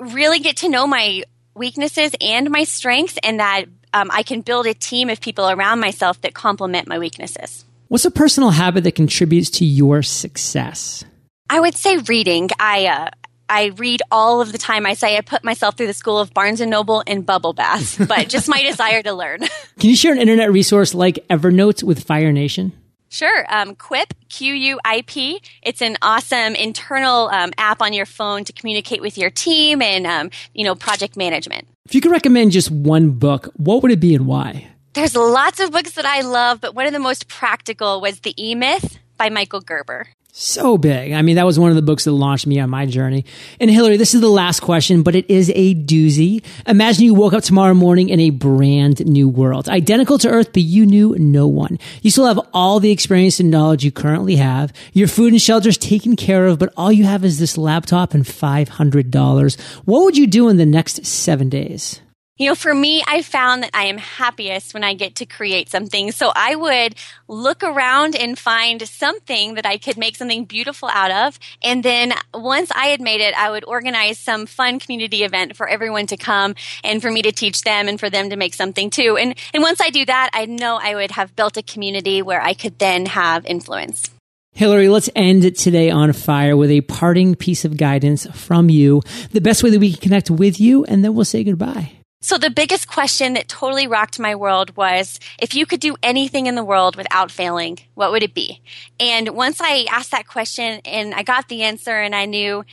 Really 0.00 0.40
get 0.40 0.56
to 0.58 0.68
know 0.68 0.84
my 0.84 1.22
weaknesses 1.62 2.10
and 2.20 2.50
my 2.50 2.64
strengths, 2.64 3.16
and 3.22 3.38
that 3.38 3.66
um, 3.94 4.10
I 4.12 4.24
can 4.24 4.40
build 4.40 4.66
a 4.66 4.74
team 4.74 5.08
of 5.08 5.20
people 5.20 5.48
around 5.48 5.78
myself 5.78 6.20
that 6.22 6.34
complement 6.34 6.88
my 6.88 6.98
weaknesses. 6.98 7.64
What's 7.86 8.04
a 8.04 8.10
personal 8.10 8.50
habit 8.50 8.82
that 8.82 8.96
contributes 8.96 9.48
to 9.50 9.64
your 9.64 10.02
success? 10.02 11.04
I 11.48 11.60
would 11.60 11.76
say 11.76 11.98
reading. 11.98 12.48
I 12.58 12.86
uh, 12.86 13.10
I 13.48 13.66
read 13.76 14.02
all 14.10 14.40
of 14.40 14.50
the 14.50 14.58
time. 14.58 14.86
I 14.86 14.94
say 14.94 15.16
I 15.16 15.20
put 15.20 15.44
myself 15.44 15.76
through 15.76 15.86
the 15.86 15.94
school 15.94 16.18
of 16.18 16.34
Barnes 16.34 16.60
and 16.60 16.70
Noble 16.70 17.04
and 17.06 17.24
bubble 17.24 17.52
baths, 17.52 17.96
but 17.96 18.28
just 18.28 18.48
my 18.48 18.60
desire 18.70 19.02
to 19.02 19.12
learn. 19.12 19.40
Can 19.78 19.90
you 19.90 19.94
share 19.94 20.12
an 20.12 20.18
internet 20.18 20.50
resource 20.50 20.94
like 20.94 21.24
Evernote 21.28 21.84
with 21.84 22.02
Fire 22.02 22.32
Nation? 22.32 22.72
Sure. 23.12 23.44
Um, 23.50 23.74
Quip, 23.74 24.14
Q 24.30 24.54
U 24.54 24.80
I 24.86 25.02
P. 25.02 25.42
It's 25.62 25.82
an 25.82 25.98
awesome 26.00 26.54
internal 26.54 27.28
um, 27.28 27.52
app 27.58 27.82
on 27.82 27.92
your 27.92 28.06
phone 28.06 28.42
to 28.44 28.54
communicate 28.54 29.02
with 29.02 29.18
your 29.18 29.28
team 29.28 29.82
and, 29.82 30.06
um, 30.06 30.30
you 30.54 30.64
know, 30.64 30.74
project 30.74 31.14
management. 31.14 31.68
If 31.84 31.94
you 31.94 32.00
could 32.00 32.10
recommend 32.10 32.52
just 32.52 32.70
one 32.70 33.10
book, 33.10 33.52
what 33.56 33.82
would 33.82 33.92
it 33.92 34.00
be 34.00 34.14
and 34.14 34.26
why? 34.26 34.66
There's 34.94 35.14
lots 35.14 35.60
of 35.60 35.72
books 35.72 35.92
that 35.92 36.06
I 36.06 36.22
love, 36.22 36.62
but 36.62 36.74
one 36.74 36.86
of 36.86 36.94
the 36.94 36.98
most 36.98 37.28
practical 37.28 38.00
was 38.00 38.20
The 38.20 38.34
E 38.42 38.54
Myth 38.54 38.98
by 39.16 39.30
Michael 39.30 39.60
Gerber 39.60 40.08
so 40.32 40.78
big. 40.78 41.12
I 41.12 41.20
mean, 41.20 41.36
that 41.36 41.44
was 41.44 41.58
one 41.58 41.68
of 41.68 41.76
the 41.76 41.82
books 41.82 42.04
that 42.04 42.12
launched 42.12 42.46
me 42.46 42.58
on 42.58 42.70
my 42.70 42.86
journey. 42.86 43.26
And 43.60 43.70
Hillary, 43.70 43.98
this 43.98 44.14
is 44.14 44.22
the 44.22 44.30
last 44.30 44.60
question, 44.60 45.02
but 45.02 45.14
it 45.14 45.28
is 45.30 45.52
a 45.54 45.74
doozy. 45.74 46.42
Imagine 46.66 47.04
you 47.04 47.14
woke 47.14 47.34
up 47.34 47.44
tomorrow 47.44 47.74
morning 47.74 48.08
in 48.08 48.18
a 48.18 48.30
brand 48.30 49.04
new 49.06 49.28
world, 49.28 49.68
identical 49.68 50.16
to 50.18 50.30
Earth, 50.30 50.54
but 50.54 50.62
you 50.62 50.86
knew 50.86 51.14
no 51.18 51.46
one. 51.46 51.78
You 52.00 52.10
still 52.10 52.26
have 52.26 52.40
all 52.54 52.80
the 52.80 52.90
experience 52.90 53.40
and 53.40 53.50
knowledge 53.50 53.84
you 53.84 53.92
currently 53.92 54.36
have. 54.36 54.72
Your 54.94 55.06
food 55.06 55.34
and 55.34 55.42
shelter 55.42 55.68
is 55.68 55.78
taken 55.78 56.16
care 56.16 56.46
of, 56.46 56.58
but 56.58 56.72
all 56.78 56.90
you 56.90 57.04
have 57.04 57.24
is 57.24 57.38
this 57.38 57.58
laptop 57.58 58.14
and 58.14 58.24
$500. 58.24 59.60
What 59.84 60.04
would 60.04 60.16
you 60.16 60.26
do 60.26 60.48
in 60.48 60.56
the 60.56 60.66
next 60.66 61.04
seven 61.04 61.50
days? 61.50 62.00
You 62.38 62.48
know, 62.48 62.54
for 62.54 62.74
me, 62.74 63.04
I 63.06 63.20
found 63.20 63.62
that 63.62 63.70
I 63.74 63.84
am 63.84 63.98
happiest 63.98 64.72
when 64.72 64.82
I 64.82 64.94
get 64.94 65.16
to 65.16 65.26
create 65.26 65.68
something. 65.68 66.12
So 66.12 66.32
I 66.34 66.56
would 66.56 66.94
look 67.28 67.62
around 67.62 68.16
and 68.16 68.38
find 68.38 68.80
something 68.88 69.54
that 69.54 69.66
I 69.66 69.76
could 69.76 69.98
make 69.98 70.16
something 70.16 70.46
beautiful 70.46 70.88
out 70.88 71.10
of. 71.10 71.38
And 71.62 71.84
then 71.84 72.14
once 72.32 72.70
I 72.74 72.86
had 72.86 73.02
made 73.02 73.20
it, 73.20 73.34
I 73.36 73.50
would 73.50 73.64
organize 73.64 74.18
some 74.18 74.46
fun 74.46 74.78
community 74.78 75.24
event 75.24 75.56
for 75.56 75.68
everyone 75.68 76.06
to 76.06 76.16
come 76.16 76.54
and 76.82 77.02
for 77.02 77.12
me 77.12 77.20
to 77.20 77.32
teach 77.32 77.62
them 77.62 77.86
and 77.86 78.00
for 78.00 78.08
them 78.08 78.30
to 78.30 78.36
make 78.36 78.54
something 78.54 78.88
too. 78.88 79.18
And, 79.18 79.38
and 79.52 79.62
once 79.62 79.82
I 79.82 79.90
do 79.90 80.04
that, 80.06 80.30
I 80.32 80.46
know 80.46 80.80
I 80.82 80.94
would 80.94 81.10
have 81.10 81.36
built 81.36 81.58
a 81.58 81.62
community 81.62 82.22
where 82.22 82.40
I 82.40 82.54
could 82.54 82.78
then 82.78 83.06
have 83.06 83.44
influence. 83.44 84.10
Hillary, 84.52 84.88
let's 84.88 85.10
end 85.14 85.54
today 85.56 85.90
on 85.90 86.12
fire 86.14 86.56
with 86.56 86.70
a 86.70 86.80
parting 86.80 87.34
piece 87.34 87.64
of 87.64 87.76
guidance 87.76 88.26
from 88.34 88.70
you, 88.70 89.02
the 89.30 89.40
best 89.40 89.62
way 89.62 89.70
that 89.70 89.78
we 89.78 89.92
can 89.92 90.00
connect 90.00 90.30
with 90.30 90.58
you, 90.58 90.84
and 90.86 91.04
then 91.04 91.14
we'll 91.14 91.24
say 91.24 91.44
goodbye. 91.44 92.01
So 92.22 92.38
the 92.38 92.50
biggest 92.50 92.86
question 92.86 93.34
that 93.34 93.48
totally 93.48 93.88
rocked 93.88 94.18
my 94.20 94.36
world 94.36 94.76
was 94.76 95.18
if 95.40 95.56
you 95.56 95.66
could 95.66 95.80
do 95.80 95.96
anything 96.04 96.46
in 96.46 96.54
the 96.54 96.64
world 96.64 96.94
without 96.94 97.32
failing, 97.32 97.80
what 97.94 98.12
would 98.12 98.22
it 98.22 98.32
be? 98.32 98.62
And 99.00 99.30
once 99.30 99.60
I 99.60 99.86
asked 99.90 100.12
that 100.12 100.28
question 100.28 100.80
and 100.84 101.14
I 101.14 101.24
got 101.24 101.48
the 101.48 101.64
answer 101.64 102.00
and 102.00 102.14
I 102.14 102.26
knew 102.26 102.64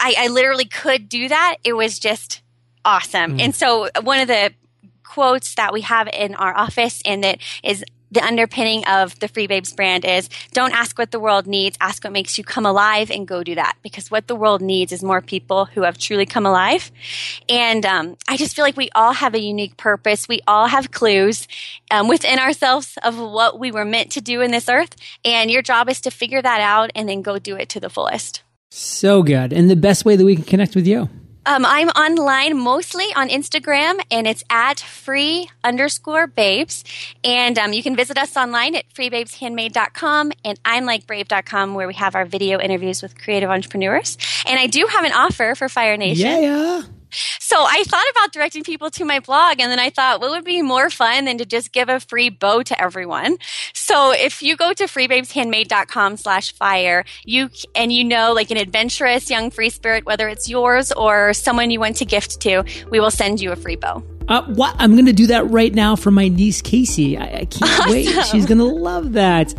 I, 0.00 0.14
I 0.18 0.26
literally 0.26 0.64
could 0.64 1.08
do 1.08 1.28
that, 1.28 1.58
it 1.62 1.74
was 1.74 2.00
just 2.00 2.42
awesome. 2.84 3.38
Mm. 3.38 3.42
And 3.42 3.54
so 3.54 3.88
one 4.02 4.18
of 4.18 4.26
the 4.26 4.52
quotes 5.04 5.54
that 5.54 5.72
we 5.72 5.82
have 5.82 6.08
in 6.08 6.34
our 6.34 6.56
office 6.56 7.00
and 7.04 7.22
that 7.22 7.38
is 7.62 7.84
the 8.10 8.24
underpinning 8.24 8.84
of 8.86 9.18
the 9.20 9.28
Free 9.28 9.46
Babes 9.46 9.72
brand 9.72 10.04
is 10.04 10.28
don't 10.52 10.72
ask 10.72 10.98
what 10.98 11.10
the 11.10 11.20
world 11.20 11.46
needs, 11.46 11.76
ask 11.80 12.04
what 12.04 12.12
makes 12.12 12.38
you 12.38 12.44
come 12.44 12.66
alive 12.66 13.10
and 13.10 13.26
go 13.26 13.42
do 13.42 13.54
that. 13.54 13.76
Because 13.82 14.10
what 14.10 14.26
the 14.26 14.36
world 14.36 14.62
needs 14.62 14.92
is 14.92 15.02
more 15.02 15.20
people 15.20 15.66
who 15.66 15.82
have 15.82 15.98
truly 15.98 16.26
come 16.26 16.46
alive. 16.46 16.90
And 17.48 17.84
um, 17.84 18.16
I 18.28 18.36
just 18.36 18.56
feel 18.56 18.64
like 18.64 18.76
we 18.76 18.90
all 18.94 19.12
have 19.12 19.34
a 19.34 19.40
unique 19.40 19.76
purpose. 19.76 20.28
We 20.28 20.40
all 20.46 20.66
have 20.66 20.90
clues 20.90 21.46
um, 21.90 22.08
within 22.08 22.38
ourselves 22.38 22.98
of 23.02 23.18
what 23.18 23.58
we 23.58 23.70
were 23.70 23.84
meant 23.84 24.10
to 24.12 24.20
do 24.20 24.40
in 24.40 24.50
this 24.50 24.68
earth. 24.68 24.96
And 25.24 25.50
your 25.50 25.62
job 25.62 25.88
is 25.88 26.00
to 26.02 26.10
figure 26.10 26.42
that 26.42 26.60
out 26.60 26.90
and 26.94 27.08
then 27.08 27.22
go 27.22 27.38
do 27.38 27.56
it 27.56 27.68
to 27.70 27.80
the 27.80 27.90
fullest. 27.90 28.42
So 28.70 29.22
good. 29.22 29.52
And 29.52 29.70
the 29.70 29.76
best 29.76 30.04
way 30.04 30.16
that 30.16 30.24
we 30.24 30.36
can 30.36 30.44
connect 30.44 30.74
with 30.74 30.86
you. 30.86 31.08
Um, 31.48 31.64
I'm 31.64 31.88
online 31.88 32.58
mostly 32.58 33.06
on 33.16 33.30
Instagram, 33.30 34.00
and 34.10 34.26
it's 34.26 34.44
at 34.50 34.80
free 34.80 35.48
underscore 35.64 36.26
babes. 36.26 36.84
And 37.24 37.58
um, 37.58 37.72
you 37.72 37.82
can 37.82 37.96
visit 37.96 38.18
us 38.18 38.36
online 38.36 38.74
at 38.74 38.86
freebabeshandmade.com 38.92 40.32
and 40.44 40.60
I'm 40.66 40.84
like 40.84 41.06
brave.com, 41.06 41.72
where 41.72 41.88
we 41.88 41.94
have 41.94 42.14
our 42.14 42.26
video 42.26 42.60
interviews 42.60 43.00
with 43.00 43.18
creative 43.18 43.48
entrepreneurs. 43.48 44.18
And 44.46 44.60
I 44.60 44.66
do 44.66 44.86
have 44.90 45.06
an 45.06 45.12
offer 45.12 45.54
for 45.54 45.70
Fire 45.70 45.96
Nation. 45.96 46.42
Yeah. 46.42 46.82
I 47.68 47.84
thought 47.86 48.06
about 48.10 48.32
directing 48.32 48.64
people 48.64 48.90
to 48.90 49.04
my 49.04 49.20
blog 49.20 49.60
and 49.60 49.70
then 49.70 49.78
I 49.78 49.90
thought 49.90 50.20
what 50.20 50.30
would 50.30 50.44
be 50.44 50.62
more 50.62 50.90
fun 50.90 51.24
than 51.24 51.38
to 51.38 51.46
just 51.46 51.72
give 51.72 51.88
a 51.88 52.00
free 52.00 52.30
bow 52.30 52.62
to 52.62 52.80
everyone. 52.80 53.38
So 53.74 54.12
if 54.12 54.42
you 54.42 54.56
go 54.56 54.72
to 54.72 54.84
freebabeshandmade.com 54.84 56.16
slash 56.16 56.52
fire, 56.52 57.04
you, 57.24 57.50
and 57.74 57.92
you 57.92 58.04
know 58.04 58.32
like 58.32 58.50
an 58.50 58.56
adventurous 58.56 59.30
young 59.30 59.50
free 59.50 59.70
spirit, 59.70 60.06
whether 60.06 60.28
it's 60.28 60.48
yours 60.48 60.92
or 60.92 61.32
someone 61.34 61.70
you 61.70 61.80
want 61.80 61.96
to 61.96 62.04
gift 62.04 62.40
to, 62.40 62.64
we 62.90 63.00
will 63.00 63.10
send 63.10 63.40
you 63.40 63.52
a 63.52 63.56
free 63.56 63.76
bow. 63.76 64.02
Uh, 64.28 64.44
what? 64.44 64.76
I'm 64.78 64.92
going 64.92 65.06
to 65.06 65.12
do 65.12 65.28
that 65.28 65.48
right 65.50 65.74
now 65.74 65.96
for 65.96 66.10
my 66.10 66.28
niece 66.28 66.60
Casey. 66.60 67.16
I, 67.16 67.24
I 67.24 67.44
can't 67.46 67.62
awesome. 67.62 67.90
wait. 67.90 68.06
She's 68.26 68.44
going 68.46 68.58
to 68.58 68.64
love 68.64 69.12
that. 69.14 69.54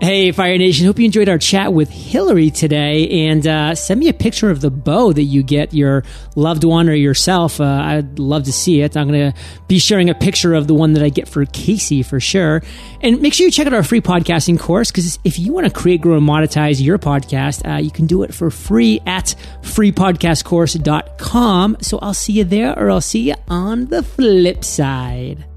Hey, 0.00 0.30
Fire 0.30 0.56
Nation. 0.56 0.86
Hope 0.86 1.00
you 1.00 1.06
enjoyed 1.06 1.28
our 1.28 1.38
chat 1.38 1.72
with 1.72 1.90
Hillary 1.90 2.52
today. 2.52 3.26
And 3.26 3.44
uh, 3.44 3.74
send 3.74 3.98
me 3.98 4.08
a 4.08 4.12
picture 4.12 4.48
of 4.48 4.60
the 4.60 4.70
bow 4.70 5.12
that 5.12 5.24
you 5.24 5.42
get 5.42 5.74
your 5.74 6.04
loved 6.36 6.62
one 6.62 6.88
or 6.88 6.94
yourself. 6.94 7.60
Uh, 7.60 7.64
I'd 7.64 8.20
love 8.20 8.44
to 8.44 8.52
see 8.52 8.80
it. 8.80 8.96
I'm 8.96 9.08
going 9.08 9.32
to 9.32 9.38
be 9.66 9.80
sharing 9.80 10.08
a 10.08 10.14
picture 10.14 10.54
of 10.54 10.68
the 10.68 10.74
one 10.74 10.92
that 10.92 11.02
I 11.02 11.08
get 11.08 11.26
for 11.26 11.44
Casey 11.46 12.04
for 12.04 12.20
sure. 12.20 12.62
And 13.00 13.20
make 13.20 13.34
sure 13.34 13.44
you 13.44 13.50
check 13.50 13.66
out 13.66 13.74
our 13.74 13.82
free 13.82 14.00
podcasting 14.00 14.60
course 14.60 14.92
because 14.92 15.18
if 15.24 15.36
you 15.36 15.52
want 15.52 15.66
to 15.66 15.72
create, 15.72 16.00
grow, 16.00 16.16
and 16.16 16.24
monetize 16.26 16.80
your 16.80 16.98
podcast, 16.98 17.68
uh, 17.68 17.78
you 17.78 17.90
can 17.90 18.06
do 18.06 18.22
it 18.22 18.32
for 18.32 18.52
free 18.52 19.00
at 19.04 19.34
freepodcastcourse.com. 19.62 21.76
So 21.80 21.98
I'll 21.98 22.14
see 22.14 22.34
you 22.34 22.44
there 22.44 22.78
or 22.78 22.92
I'll 22.92 23.00
see 23.00 23.30
you 23.30 23.34
on 23.48 23.86
the 23.86 24.04
flip 24.04 24.64
side. 24.64 25.47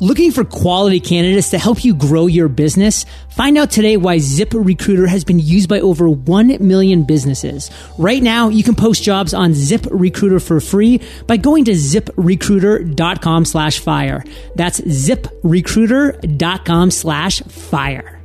Looking 0.00 0.30
for 0.30 0.44
quality 0.44 1.00
candidates 1.00 1.50
to 1.50 1.58
help 1.58 1.84
you 1.84 1.92
grow 1.92 2.28
your 2.28 2.46
business? 2.48 3.04
Find 3.30 3.58
out 3.58 3.72
today 3.72 3.96
why 3.96 4.18
Zip 4.18 4.52
Recruiter 4.54 5.08
has 5.08 5.24
been 5.24 5.40
used 5.40 5.68
by 5.68 5.80
over 5.80 6.08
1 6.08 6.58
million 6.60 7.02
businesses. 7.02 7.68
Right 7.98 8.22
now, 8.22 8.48
you 8.48 8.62
can 8.62 8.76
post 8.76 9.02
jobs 9.02 9.34
on 9.34 9.54
Zip 9.54 9.88
Recruiter 9.90 10.38
for 10.38 10.60
free 10.60 11.00
by 11.26 11.36
going 11.36 11.64
to 11.64 11.72
ziprecruiter.com 11.72 13.44
slash 13.44 13.80
fire. 13.80 14.22
That's 14.54 14.80
ziprecruiter.com 14.80 16.90
slash 16.92 17.42
fire. 17.42 18.17